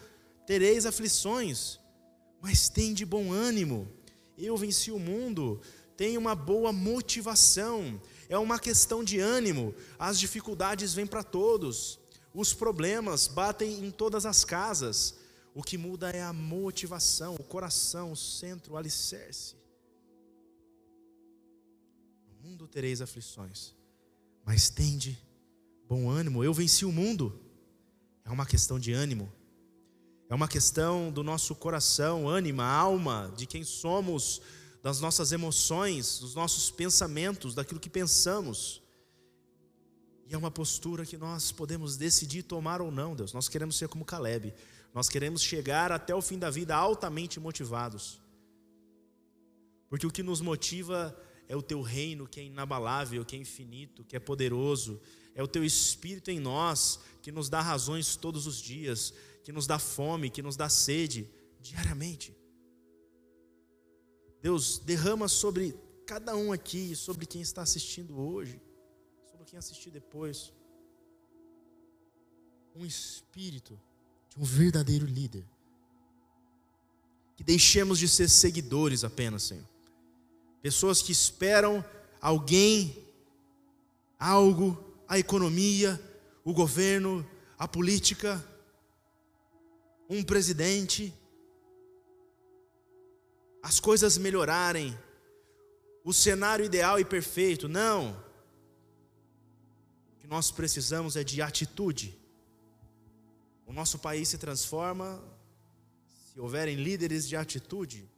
[0.47, 1.77] tereis aflições,
[2.41, 3.85] mas tem de bom ânimo.
[4.37, 5.61] Eu venci o mundo,
[5.97, 9.75] tem uma boa motivação, é uma questão de ânimo.
[9.99, 11.99] As dificuldades vêm para todos,
[12.33, 15.15] os problemas batem em todas as casas.
[15.53, 19.55] O que muda é a motivação, o coração, o centro, o alicerce.
[22.25, 23.75] No mundo tereis aflições,
[24.45, 25.19] mas tende
[25.89, 27.37] bom ânimo, eu venci o mundo.
[28.23, 29.31] É uma questão de ânimo,
[30.29, 34.41] é uma questão do nosso coração, ânima, alma, de quem somos,
[34.83, 38.81] das nossas emoções, dos nossos pensamentos, daquilo que pensamos.
[40.29, 43.31] E é uma postura que nós podemos decidir tomar ou não, Deus.
[43.31, 44.53] Nós queremos ser como Caleb.
[44.93, 48.19] Nós queremos chegar até o fim da vida altamente motivados.
[49.89, 51.17] Porque o que nos motiva
[51.47, 54.99] é o teu reino que é inabalável, que é infinito, que é poderoso.
[55.33, 59.13] É o teu espírito em nós que nos dá razões todos os dias,
[59.47, 61.25] que nos dá fome, que nos dá sede
[61.61, 62.35] diariamente.
[64.41, 65.73] Deus derrama sobre
[66.05, 68.59] cada um aqui, sobre quem está assistindo hoje,
[69.31, 70.51] sobre quem assistir depois,
[72.75, 73.79] um espírito
[74.27, 75.45] de um verdadeiro líder.
[77.37, 79.65] Que deixemos de ser seguidores apenas, Senhor.
[80.61, 81.85] Pessoas que esperam
[82.19, 83.01] alguém,
[84.19, 84.77] algo,
[85.07, 85.97] a economia,
[86.43, 87.25] o governo,
[87.57, 88.45] a política,
[90.09, 91.13] um presidente,
[93.61, 94.97] as coisas melhorarem,
[96.03, 97.67] o cenário ideal e perfeito.
[97.67, 98.11] Não.
[100.13, 102.17] O que nós precisamos é de atitude.
[103.65, 105.21] O nosso país se transforma
[106.37, 108.09] se houverem líderes de atitude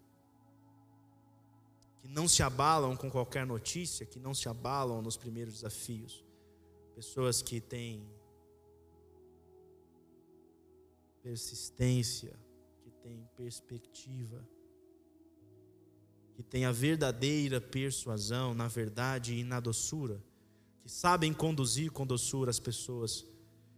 [2.02, 6.24] que não se abalam com qualquer notícia, que não se abalam nos primeiros desafios.
[6.94, 8.08] Pessoas que têm
[11.22, 12.38] persistência,
[12.82, 14.48] que têm perspectiva,
[16.34, 20.24] que têm a verdadeira persuasão na verdade e na doçura,
[20.82, 23.26] que sabem conduzir com doçura as pessoas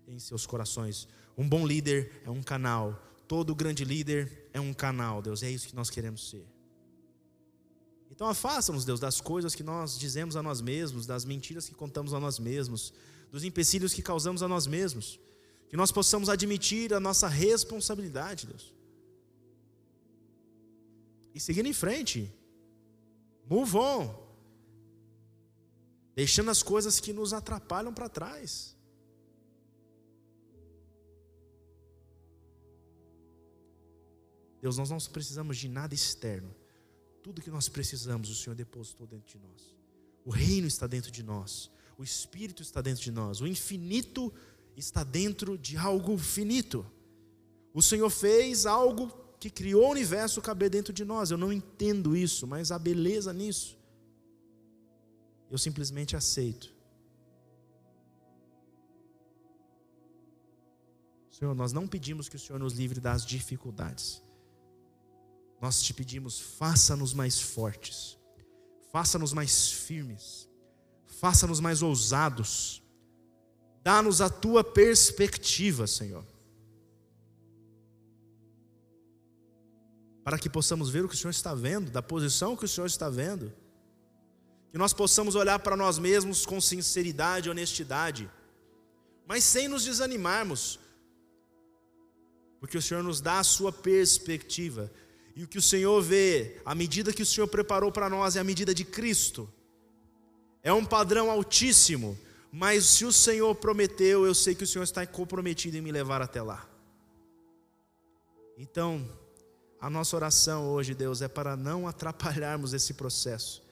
[0.07, 1.07] em seus corações.
[1.37, 3.01] Um bom líder é um canal.
[3.27, 5.41] Todo grande líder é um canal, Deus.
[5.41, 6.45] É isso que nós queremos ser.
[8.11, 12.13] Então afasta-nos, Deus, das coisas que nós dizemos a nós mesmos, das mentiras que contamos
[12.13, 12.93] a nós mesmos,
[13.31, 15.19] dos empecilhos que causamos a nós mesmos.
[15.71, 18.75] Que nós possamos admitir a nossa responsabilidade, Deus.
[21.33, 22.29] E seguir em frente.
[23.49, 24.13] Move on.
[26.13, 28.75] Deixando as coisas que nos atrapalham para trás.
[34.59, 36.53] Deus, nós não precisamos de nada externo.
[37.23, 39.73] Tudo que nós precisamos, o Senhor depositou dentro de nós.
[40.25, 41.71] O reino está dentro de nós.
[41.97, 43.39] O Espírito está dentro de nós.
[43.39, 44.33] O infinito
[44.75, 46.85] está dentro de algo finito.
[47.73, 51.31] O Senhor fez algo que criou o universo caber dentro de nós.
[51.31, 53.77] Eu não entendo isso, mas a beleza nisso.
[55.49, 56.73] Eu simplesmente aceito.
[61.29, 64.21] Senhor, nós não pedimos que o Senhor nos livre das dificuldades.
[65.59, 68.17] Nós te pedimos, faça-nos mais fortes,
[68.91, 70.47] faça-nos mais firmes,
[71.05, 72.80] faça-nos mais ousados,
[73.83, 76.23] dá-nos a tua perspectiva, Senhor,
[80.23, 82.87] para que possamos ver o que o Senhor está vendo, da posição que o Senhor
[82.87, 83.51] está vendo,
[84.71, 88.29] que nós possamos olhar para nós mesmos com sinceridade e honestidade,
[89.27, 90.79] mas sem nos desanimarmos,
[92.59, 94.91] porque o Senhor nos dá a sua perspectiva.
[95.35, 98.39] E o que o Senhor vê, a medida que o Senhor preparou para nós é
[98.39, 99.51] a medida de Cristo.
[100.61, 102.15] É um padrão altíssimo,
[102.51, 106.21] mas se o Senhor prometeu, eu sei que o Senhor está comprometido em me levar
[106.21, 106.67] até lá.
[108.57, 109.07] Então,
[109.79, 113.63] a nossa oração hoje, Deus, é para não atrapalharmos esse processo.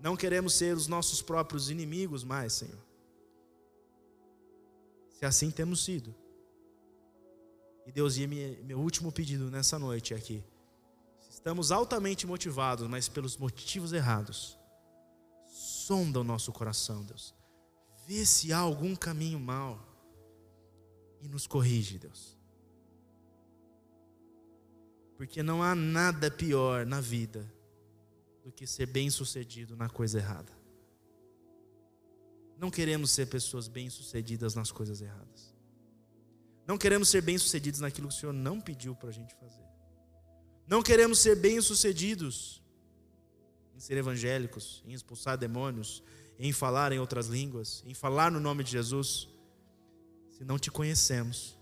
[0.00, 2.80] Não queremos ser os nossos próprios inimigos mais, Senhor.
[5.10, 6.12] Se assim temos sido.
[7.86, 10.42] E Deus, e meu último pedido nessa noite aqui
[11.42, 14.56] estamos altamente motivados, mas pelos motivos errados.
[15.48, 17.34] Sonda o nosso coração, Deus.
[18.06, 19.80] Vê se há algum caminho mal
[21.20, 22.36] e nos corrige, Deus.
[25.16, 27.50] Porque não há nada pior na vida
[28.42, 30.52] do que ser bem-sucedido na coisa errada.
[32.58, 35.54] Não queremos ser pessoas bem-sucedidas nas coisas erradas.
[36.66, 39.66] Não queremos ser bem-sucedidos naquilo que o Senhor não pediu para a gente fazer.
[40.66, 42.62] Não queremos ser bem-sucedidos
[43.74, 46.02] em ser evangélicos, em expulsar demônios,
[46.44, 49.28] em falar em outras línguas, em falar no nome de Jesus,
[50.28, 51.56] se não te conhecemos,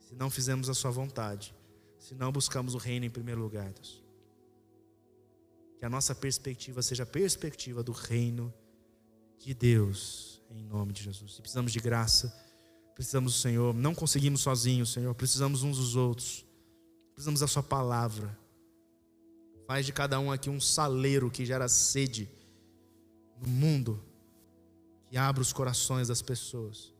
[0.00, 1.54] se não fizemos a Sua vontade,
[1.96, 4.02] se não buscamos o reino em primeiro lugar, Deus.
[5.78, 8.52] Que a nossa perspectiva seja a perspectiva do reino
[9.38, 11.38] de Deus, em nome de Jesus.
[11.38, 12.34] precisamos de graça,
[12.96, 16.44] precisamos do Senhor, não conseguimos sozinhos, Senhor, precisamos uns dos outros.
[17.12, 18.36] Precisamos da Sua palavra.
[19.68, 22.28] Faz de cada um aqui um saleiro que gera sede
[23.40, 24.02] no mundo,
[25.06, 26.92] que abra os corações das pessoas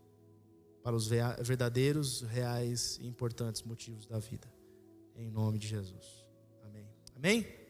[0.82, 4.52] para os verdadeiros, reais e importantes motivos da vida.
[5.16, 6.26] Em nome de Jesus.
[6.62, 6.86] Amém.
[7.16, 7.63] Amém?